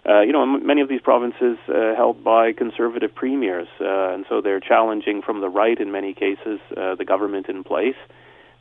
[0.07, 4.61] Uh, you know, many of these provinces uh, held by conservative premiers, and so they're
[4.61, 7.97] challenging from the right in many cases the government in place,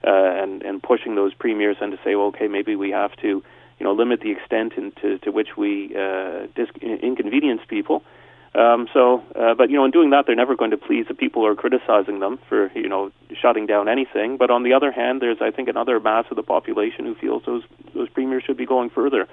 [0.03, 3.43] and and pushing those premiers and to say, well, okay, maybe we have to
[3.79, 8.03] you know, limit the extent into, to which we uh, dis- inconvenience people.
[8.55, 11.13] Um, so, uh, but you know, in doing that, they're never going to please the
[11.13, 14.37] people who are criticizing them for you know shutting down anything.
[14.37, 17.43] But on the other hand, there's I think another mass of the population who feels
[17.45, 17.63] those
[17.93, 19.27] those premiers should be going further.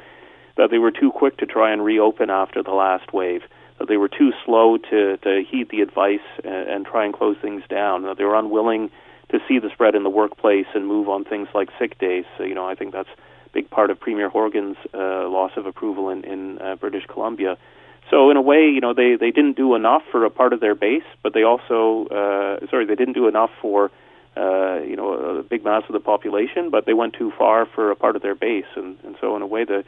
[0.57, 3.43] That they were too quick to try and reopen after the last wave.
[3.79, 7.37] That they were too slow to to heed the advice and, and try and close
[7.41, 8.03] things down.
[8.03, 8.91] That they were unwilling
[9.31, 12.25] to see the spread in the workplace and move on things like sick days.
[12.37, 13.09] So, you know, I think that's
[13.55, 17.57] big part of Premier Horgan's uh, loss of approval in, in uh, British Columbia.
[18.11, 20.61] So in a way, you know, they, they didn't do enough for a part of
[20.61, 23.91] their base, but they also, uh, sorry, they didn't do enough for,
[24.37, 27.91] uh, you know, a big mass of the population, but they went too far for
[27.91, 29.85] a part of their base, and, and so in a way, the,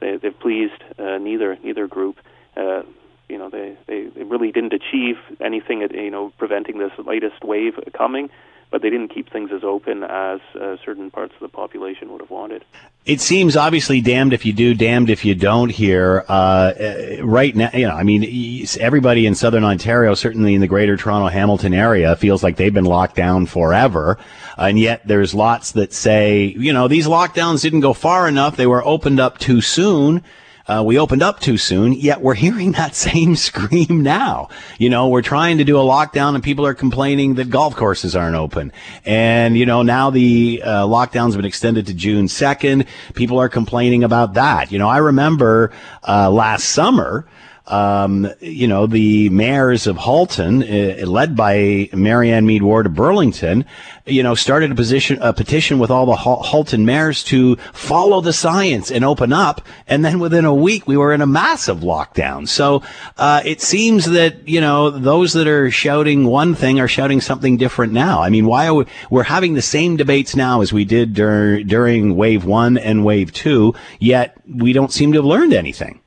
[0.00, 2.16] they, they've pleased uh, neither neither group.
[2.56, 2.82] Uh,
[3.28, 7.44] you know, they, they, they really didn't achieve anything, at, you know, preventing this latest
[7.44, 8.30] wave coming
[8.70, 12.20] but they didn't keep things as open as uh, certain parts of the population would
[12.20, 12.64] have wanted.
[13.04, 15.70] It seems obviously damned if you do, damned if you don't.
[15.70, 20.60] Here, uh, uh right now, you know, I mean, everybody in Southern Ontario, certainly in
[20.60, 24.18] the Greater Toronto Hamilton area, feels like they've been locked down forever,
[24.56, 28.66] and yet there's lots that say, you know, these lockdowns didn't go far enough; they
[28.66, 30.22] were opened up too soon
[30.66, 34.48] uh, we opened up too soon, yet we're hearing that same scream now.
[34.78, 38.14] You know, we're trying to do a lockdown and people are complaining that golf courses
[38.14, 38.72] aren't open.
[39.04, 42.86] And, you know, now the uh, lockdown's been extended to June 2nd.
[43.14, 44.70] People are complaining about that.
[44.70, 45.72] You know, I remember
[46.06, 47.26] uh, last summer,
[47.70, 53.64] um, you know, the mayors of Halton, uh, led by Marianne Meed Ward of Burlington,
[54.06, 58.32] you know, started a position, a petition with all the Halton mayors to follow the
[58.32, 59.60] science and open up.
[59.86, 62.48] And then within a week, we were in a massive lockdown.
[62.48, 62.82] So,
[63.16, 67.56] uh, it seems that, you know, those that are shouting one thing are shouting something
[67.56, 68.20] different now.
[68.22, 71.62] I mean, why are we, we're having the same debates now as we did dur-
[71.62, 76.00] during wave one and wave two, yet we don't seem to have learned anything.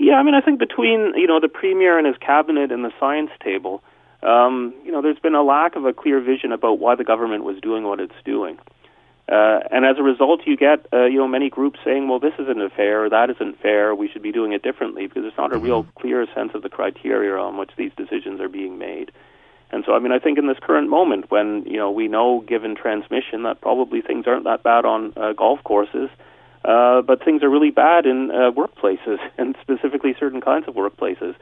[0.00, 2.92] Yeah, I mean, I think between you know the premier and his cabinet and the
[2.98, 3.82] science table,
[4.22, 7.44] um, you know, there's been a lack of a clear vision about why the government
[7.44, 8.58] was doing what it's doing,
[9.28, 12.32] uh, and as a result, you get uh, you know many groups saying, well, this
[12.38, 15.52] isn't fair, or that isn't fair, we should be doing it differently because there's not
[15.52, 16.00] a real mm-hmm.
[16.00, 19.12] clear sense of the criteria on which these decisions are being made.
[19.70, 22.40] And so, I mean, I think in this current moment, when you know we know,
[22.40, 26.08] given transmission, that probably things aren't that bad on uh, golf courses
[26.64, 31.34] uh, but things are really bad in uh, workplaces, and specifically certain kinds of workplaces.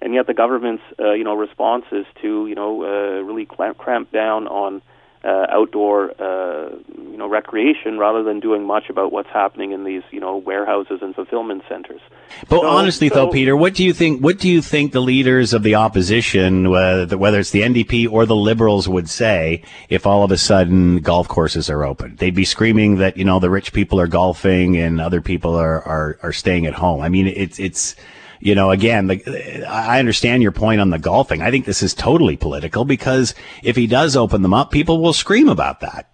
[0.00, 3.78] And yet, the government's uh, you know response is to you know uh, really clamp,
[3.78, 4.82] cramp down on
[5.24, 10.02] uh, outdoor uh, you know recreation rather than doing much about what's happening in these
[10.10, 12.00] you know warehouses and fulfillment centers.
[12.48, 14.22] But so, honestly, so, though, Peter, what do you think?
[14.22, 18.26] What do you think the leaders of the opposition, whether, whether it's the NDP or
[18.26, 22.16] the Liberals, would say if all of a sudden golf courses are open?
[22.16, 25.82] They'd be screaming that you know the rich people are golfing and other people are
[25.82, 27.00] are, are staying at home.
[27.00, 27.96] I mean, it's it's
[28.40, 31.42] you know, again, the, I understand your point on the golfing.
[31.42, 35.12] I think this is totally political because if he does open them up, people will
[35.12, 36.10] scream about that.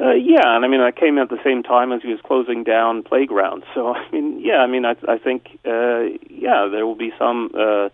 [0.00, 2.64] Uh, yeah, and I mean, I came at the same time as he was closing
[2.64, 3.64] down playgrounds.
[3.72, 7.50] So, I mean, yeah, I mean, I, I think, uh, yeah, there will be some
[7.56, 7.88] uh,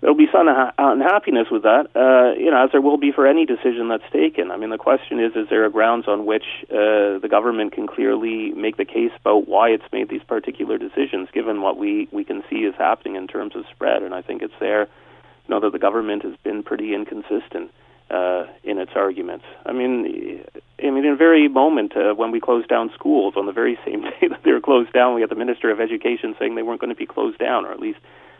[0.00, 3.44] there'll be some unhappiness with that, uh, you know, as there will be for any
[3.44, 4.50] decision that's taken.
[4.50, 7.86] I mean, the question is, is there a grounds on which uh, the government can
[7.86, 12.24] clearly make the case about why it's made these particular decisions, given what we, we
[12.24, 14.02] can see is happening in terms of spread?
[14.02, 17.72] And I think it's there, you know, that the government has been pretty inconsistent
[18.10, 19.44] uh, in its arguments.
[19.66, 20.44] I mean,
[20.82, 23.78] I mean, in a very moment uh, when we closed down schools, on the very
[23.84, 26.62] same day that they were closed down, we had the Minister of Education saying they
[26.62, 27.98] weren't going to be closed down, or at least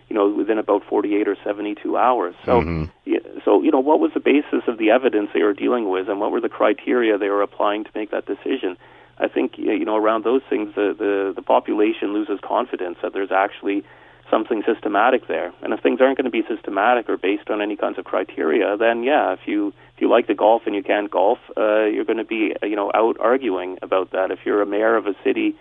[0.09, 2.35] you know, within about 48 or 72 hours.
[2.45, 3.39] So, mm-hmm.
[3.45, 6.21] so you know, what was the basis of the evidence they were dealing with, and
[6.21, 8.77] what were the criteria they were applying to make that decision?
[9.19, 13.33] I think you know, around those things, the the, the population loses confidence that there's
[13.33, 13.85] actually
[14.31, 15.53] something systematic there.
[15.63, 18.77] And if things aren't going to be systematic or based on any kinds of criteria,
[18.77, 22.05] then yeah, if you if you like to golf and you can't golf, uh, you're
[22.05, 24.31] going to be you know out arguing about that.
[24.31, 25.57] If you're a mayor of a city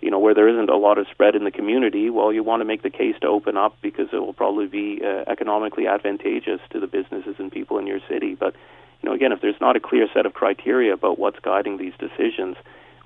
[0.00, 2.60] you know, where there isn't a lot of spread in the community, well, you want
[2.60, 6.60] to make the case to open up because it will probably be uh, economically advantageous
[6.70, 8.34] to the businesses and people in your city.
[8.34, 8.54] But,
[9.02, 11.94] you know, again, if there's not a clear set of criteria about what's guiding these
[11.98, 12.56] decisions,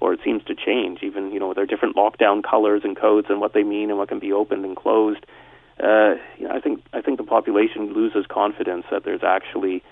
[0.00, 1.02] or it seems to change.
[1.02, 3.98] Even you know there are different lockdown colors and codes and what they mean and
[3.98, 5.24] what can be opened and closed.
[5.78, 9.82] Uh, you know, I think I think the population loses confidence that there's actually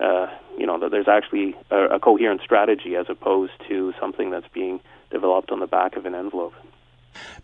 [0.00, 0.26] uh,
[0.58, 4.80] you know that there's actually a, a coherent strategy as opposed to something that's being
[5.10, 6.54] developed on the back of an envelope.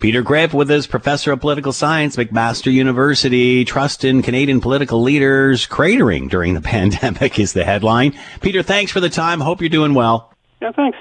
[0.00, 3.64] Peter Graefe with us, professor of political science, McMaster University.
[3.64, 8.18] Trust in Canadian political leaders cratering during the pandemic is the headline.
[8.40, 9.40] Peter, thanks for the time.
[9.40, 10.31] Hope you're doing well.
[10.62, 10.96] Yeah, thanks.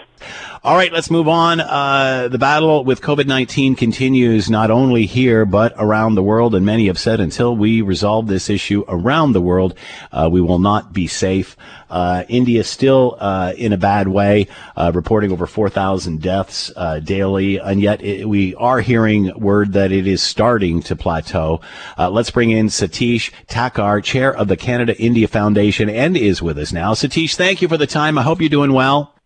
[0.63, 1.59] All right, let's move on.
[1.59, 6.55] Uh, the battle with COVID 19 continues not only here, but around the world.
[6.55, 9.75] And many have said until we resolve this issue around the world,
[10.11, 11.55] uh, we will not be safe.
[11.91, 17.59] Uh, India still uh, in a bad way, uh, reporting over 4,000 deaths uh, daily.
[17.59, 21.61] And yet it, we are hearing word that it is starting to plateau.
[21.99, 26.73] let's bring in Satish Thakkar, chair of the Canada India Foundation, and is with us
[26.73, 26.95] now.
[26.95, 28.17] Satish, thank you for the time.
[28.17, 29.20] I hope you're doing well.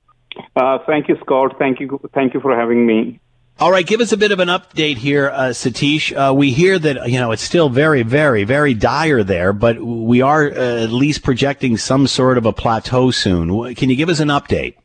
[0.56, 1.56] Uh, thank you, Scott.
[1.60, 2.00] Thank you.
[2.14, 3.20] Thank you for having me.
[3.58, 6.12] All right, give us a bit of an update here, uh, Satish.
[6.12, 10.22] Uh, we hear that you know it's still very, very, very dire there, but we
[10.22, 13.74] are uh, at least projecting some sort of a plateau soon.
[13.76, 14.76] Can you give us an update?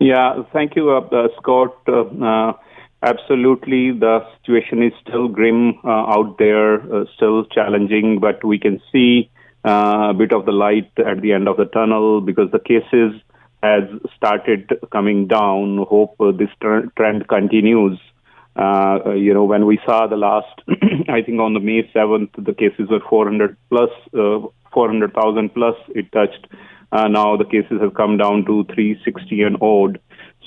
[0.00, 1.76] Yeah, thank you, uh, uh, Scott.
[3.02, 9.30] absolutely, the situation is still grim out there, still challenging, but we can see
[9.64, 13.20] a bit of the light at the end of the tunnel because the cases
[13.66, 13.84] has
[14.16, 15.84] started coming down.
[15.88, 16.50] Hope uh, this
[16.96, 17.98] trend continues.
[18.56, 20.62] Uh, you know, when we saw the last,
[21.08, 24.40] I think on the May 7th, the cases were 400 plus, uh,
[24.72, 26.46] 400,000 plus it touched.
[26.92, 30.00] Uh, now the cases have come down to 360 and odd.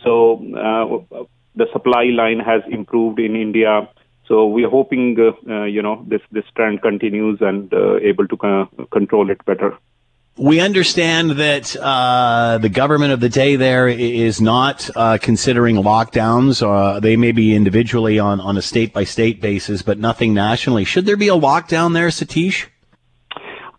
[0.03, 1.23] So uh,
[1.55, 3.87] the supply line has improved in India.
[4.27, 8.37] So we are hoping, uh, you know, this, this trend continues and able to
[8.91, 9.77] control it better
[10.39, 16.63] we understand that uh, the government of the day there is not uh, considering lockdowns.
[16.65, 20.85] Uh, they may be individually on, on a state by state basis, but nothing nationally.
[20.85, 22.67] Should there be a lockdown there, Satish?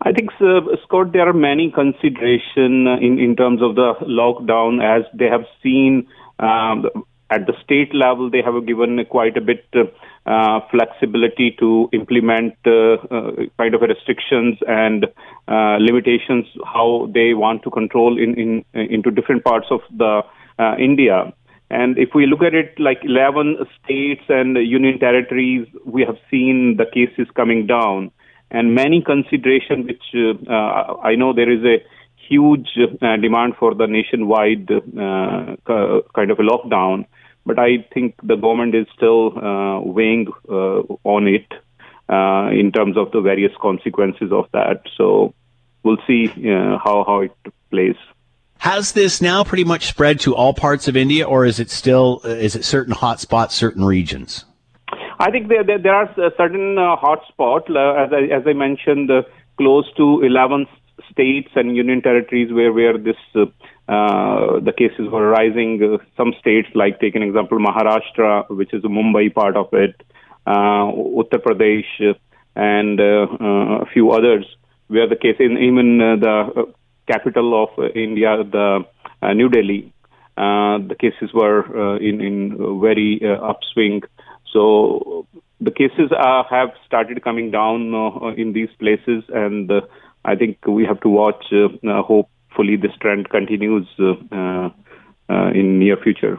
[0.02, 5.04] I think, uh, Scott, there are many consideration in, in terms of the lockdown as
[5.14, 6.08] they have seen
[6.38, 6.86] um,
[7.30, 9.64] at the state level, they have given quite a bit
[10.26, 15.06] uh, flexibility to implement uh, uh, kind of restrictions and
[15.46, 20.22] uh, limitations how they want to control in, in into different parts of the
[20.58, 21.32] uh, India.
[21.70, 26.76] And if we look at it like 11 states and union territories, we have seen
[26.76, 28.10] the cases coming down.
[28.50, 31.78] And many consideration, which uh, I know there is a
[32.28, 32.68] huge
[33.00, 37.06] demand for the nationwide kind of a lockdown
[37.46, 41.46] but I think the government is still uh, weighing uh, on it
[42.08, 44.82] uh, in terms of the various consequences of that.
[44.96, 45.34] So
[45.82, 47.32] we'll see uh, how how it
[47.70, 47.96] plays.
[48.58, 52.20] Has this now pretty much spread to all parts of India, or is it still
[52.24, 54.44] uh, is it certain hotspots, certain regions?
[55.18, 59.10] I think there there, there are certain uh, hotspots, as I as I mentioned,
[59.56, 60.66] close to 11
[61.10, 63.16] states and union territories where where this
[63.90, 65.82] uh, the cases were rising.
[65.82, 70.00] Uh, some states, like take an example, Maharashtra, which is the Mumbai part of it,
[70.46, 70.86] uh,
[71.20, 72.16] Uttar Pradesh,
[72.54, 74.46] and uh, uh, a few others,
[74.86, 76.64] where the case in even uh, the uh,
[77.10, 78.84] capital of uh, India, the
[79.34, 79.92] New Delhi,
[80.36, 84.02] the cases were in in very upswing.
[84.52, 85.26] So
[85.60, 86.10] the cases
[86.50, 87.92] have started coming down
[88.36, 89.70] in these places, and
[90.24, 91.44] I think we have to watch.
[91.50, 94.70] hope hopefully this trend continues uh,
[95.28, 96.38] uh, in near future.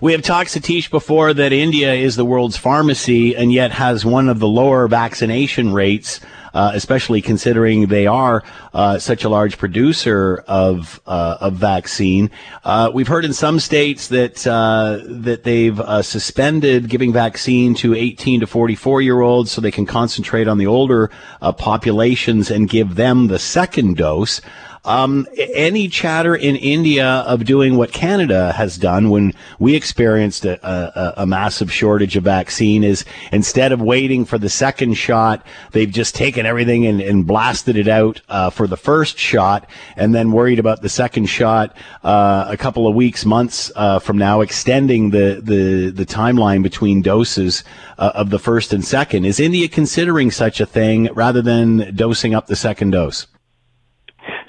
[0.00, 4.30] We have talked, Satish, before that India is the world's pharmacy and yet has one
[4.30, 6.20] of the lower vaccination rates,
[6.54, 8.42] uh, especially considering they are
[8.72, 12.30] uh, such a large producer of uh, of vaccine.
[12.64, 17.94] Uh, we've heard in some states that uh, that they've uh, suspended giving vaccine to
[17.94, 21.10] 18 to 44 year olds so they can concentrate on the older
[21.58, 24.40] populations and give them the second dose.
[24.86, 30.60] Um, any chatter in India of doing what Canada has done when we experienced a,
[30.62, 35.90] a, a, massive shortage of vaccine is instead of waiting for the second shot, they've
[35.90, 39.66] just taken everything and, and blasted it out uh, for the first shot
[39.96, 44.18] and then worried about the second shot uh, a couple of weeks, months uh, from
[44.18, 47.64] now, extending the, the, the timeline between doses
[47.96, 49.24] uh, of the first and second.
[49.24, 53.26] Is India considering such a thing rather than dosing up the second dose?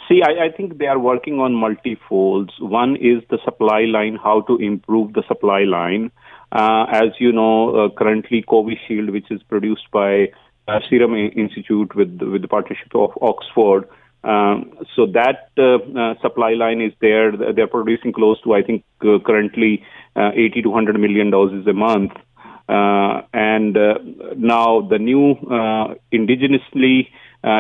[0.08, 2.54] See, I, I, think they are working on multi-folds.
[2.60, 6.12] One is the supply line, how to improve the supply line.
[6.52, 10.28] Uh, as you know, uh, currently Covishield, which is produced by
[10.68, 13.90] uh, Serum Institute with with the partnership of Oxford,
[14.26, 17.32] Um, so that uh, uh, supply line is there.
[17.54, 19.84] They're producing close to, I think, uh, currently
[20.16, 22.14] uh, 80 to 100 million doses a month.
[22.68, 23.76] And
[24.36, 25.36] now the new
[26.12, 27.10] indigenously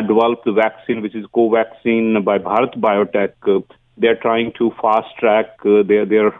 [0.07, 3.63] developed vaccine, which is Covaxin by Bharat Biotech,
[3.97, 6.31] they're trying to fast track their their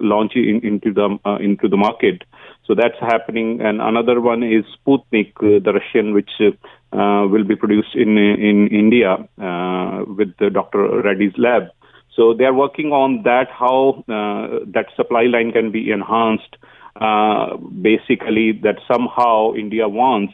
[0.00, 2.22] launch in, into the into the market.
[2.66, 3.60] So that's happening.
[3.60, 8.68] And another one is Sputnik, uh, the Russian, which uh, will be produced in in
[8.68, 11.02] India uh, with Dr.
[11.02, 11.64] Reddy's lab.
[12.16, 16.56] So they are working on that, how uh, that supply line can be enhanced.
[16.94, 20.32] Uh, basically, that somehow India wants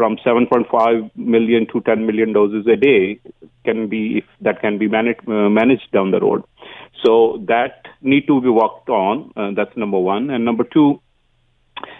[0.00, 3.20] from 7.5 million to 10 million doses a day
[3.66, 6.42] can be if that can be managed uh, managed down the road.
[7.04, 9.32] So that need to be worked on.
[9.56, 11.00] that's number one, and number two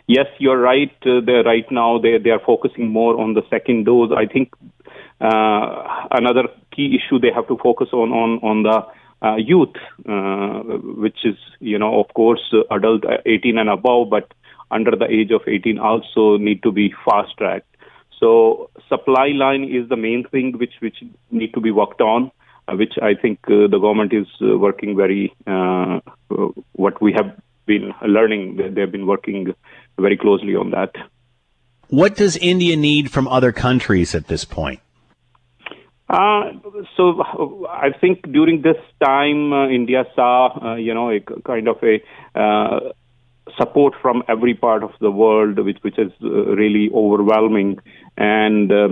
[0.06, 0.92] yes, you're right.
[1.04, 1.20] Uh,
[1.52, 4.10] right now they they are focusing more on the second dose.
[4.16, 4.52] I think
[5.20, 6.44] uh, another
[6.74, 8.78] key issue they have to focus on on on the
[9.26, 9.76] uh, youth,
[10.08, 10.60] uh,
[11.04, 14.32] which is you know of course uh, adult uh, 18 and above, but
[14.70, 17.69] under the age of 18 also need to be fast tracked.
[18.20, 22.30] So supply line is the main thing which which need to be worked on,
[22.68, 25.32] which I think the government is working very.
[26.72, 27.30] what we have
[27.66, 28.56] been learning.
[28.74, 29.54] They've been working
[29.98, 30.92] very closely on that.
[31.88, 34.80] What does India need from other countries at this point?
[36.08, 36.52] Uh,
[36.96, 37.22] so
[37.68, 42.02] I think during this time, uh, India saw, uh, you know, a kind of a
[42.38, 42.92] uh,
[43.56, 47.78] support from every part of the world, which which is uh, really overwhelming.
[48.16, 48.88] And uh,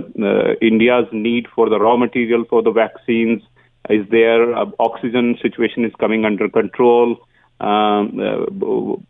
[0.61, 3.41] India's need for the raw material for the vaccines
[3.89, 4.55] is there.
[4.79, 7.17] oxygen situation is coming under control.
[7.59, 9.05] Um,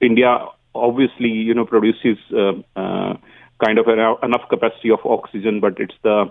[0.00, 3.16] India obviously, you know, produces uh, uh,
[3.64, 6.26] kind of enough capacity of oxygen, but it's the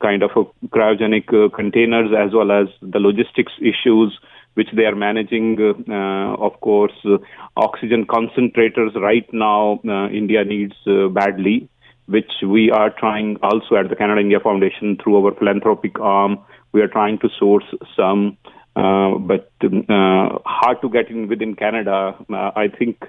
[0.00, 0.30] kind of
[0.68, 4.18] cryogenic uh, containers as well as the logistics issues
[4.54, 5.56] which they are managing.
[5.88, 7.18] Uh, of course, uh,
[7.56, 10.76] oxygen concentrators right now uh, India needs
[11.12, 11.68] badly,
[12.06, 16.38] which we are trying also at the Canada India Foundation through our philanthropic arm.
[16.72, 17.64] We are trying to source
[17.96, 18.36] some.
[18.76, 22.14] Uh, but uh, hard to get in within Canada.
[22.32, 23.02] Uh, I think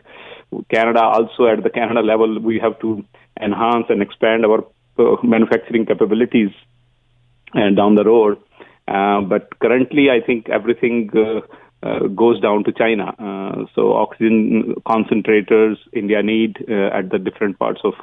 [0.74, 3.06] Canada also at the Canada level, we have to
[3.40, 4.66] enhance and expand our
[5.24, 6.50] manufacturing capabilities
[7.54, 8.42] and down the road.
[9.22, 11.10] But currently, I think everything
[11.82, 13.14] uh, goes down to China.
[13.18, 17.94] Uh, so oxygen concentrators India need uh, at the different parts of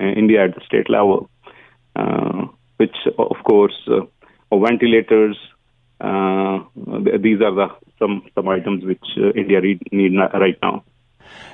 [0.00, 1.30] India at the state level,
[2.76, 3.88] which of course
[4.60, 5.38] ventilators,
[6.00, 6.58] uh,
[7.22, 7.68] these are the
[7.98, 10.84] some some items which uh, India need right now.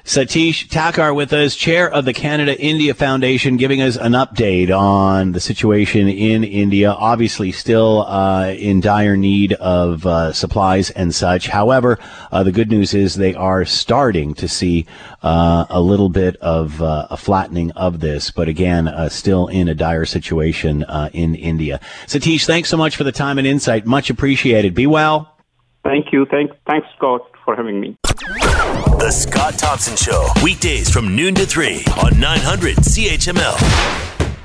[0.08, 5.32] Satish Thakur with us, chair of the Canada India Foundation, giving us an update on
[5.32, 6.92] the situation in India.
[6.92, 11.48] Obviously, still uh, in dire need of uh, supplies and such.
[11.48, 11.98] However,
[12.32, 14.86] uh, the good news is they are starting to see
[15.22, 19.68] uh, a little bit of uh, a flattening of this, but again, uh, still in
[19.68, 21.80] a dire situation in India.
[22.06, 23.84] Satish, thanks so much for the time and insight.
[23.84, 24.74] Much appreciated.
[24.74, 25.36] Be well.
[25.84, 26.24] Thank you.
[26.24, 27.96] Thank, thanks, Scott, for having me.
[28.28, 34.36] The Scott Thompson Show, weekdays from noon to 3 on 900 CHML.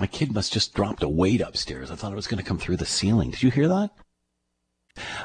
[0.00, 1.90] My kid must just dropped a weight upstairs.
[1.90, 3.30] I thought it was going to come through the ceiling.
[3.32, 3.90] Did you hear that?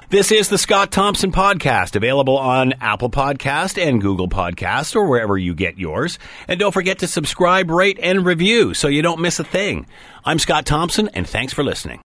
[0.10, 5.38] This is the Scott Thompson Podcast, available on Apple Podcast and Google Podcast or wherever
[5.38, 6.20] you get yours.
[6.50, 9.88] And don't forget to subscribe, rate, and review so you don't miss a thing.
[10.26, 12.00] I'm Scott Thompson, and thanks for listening.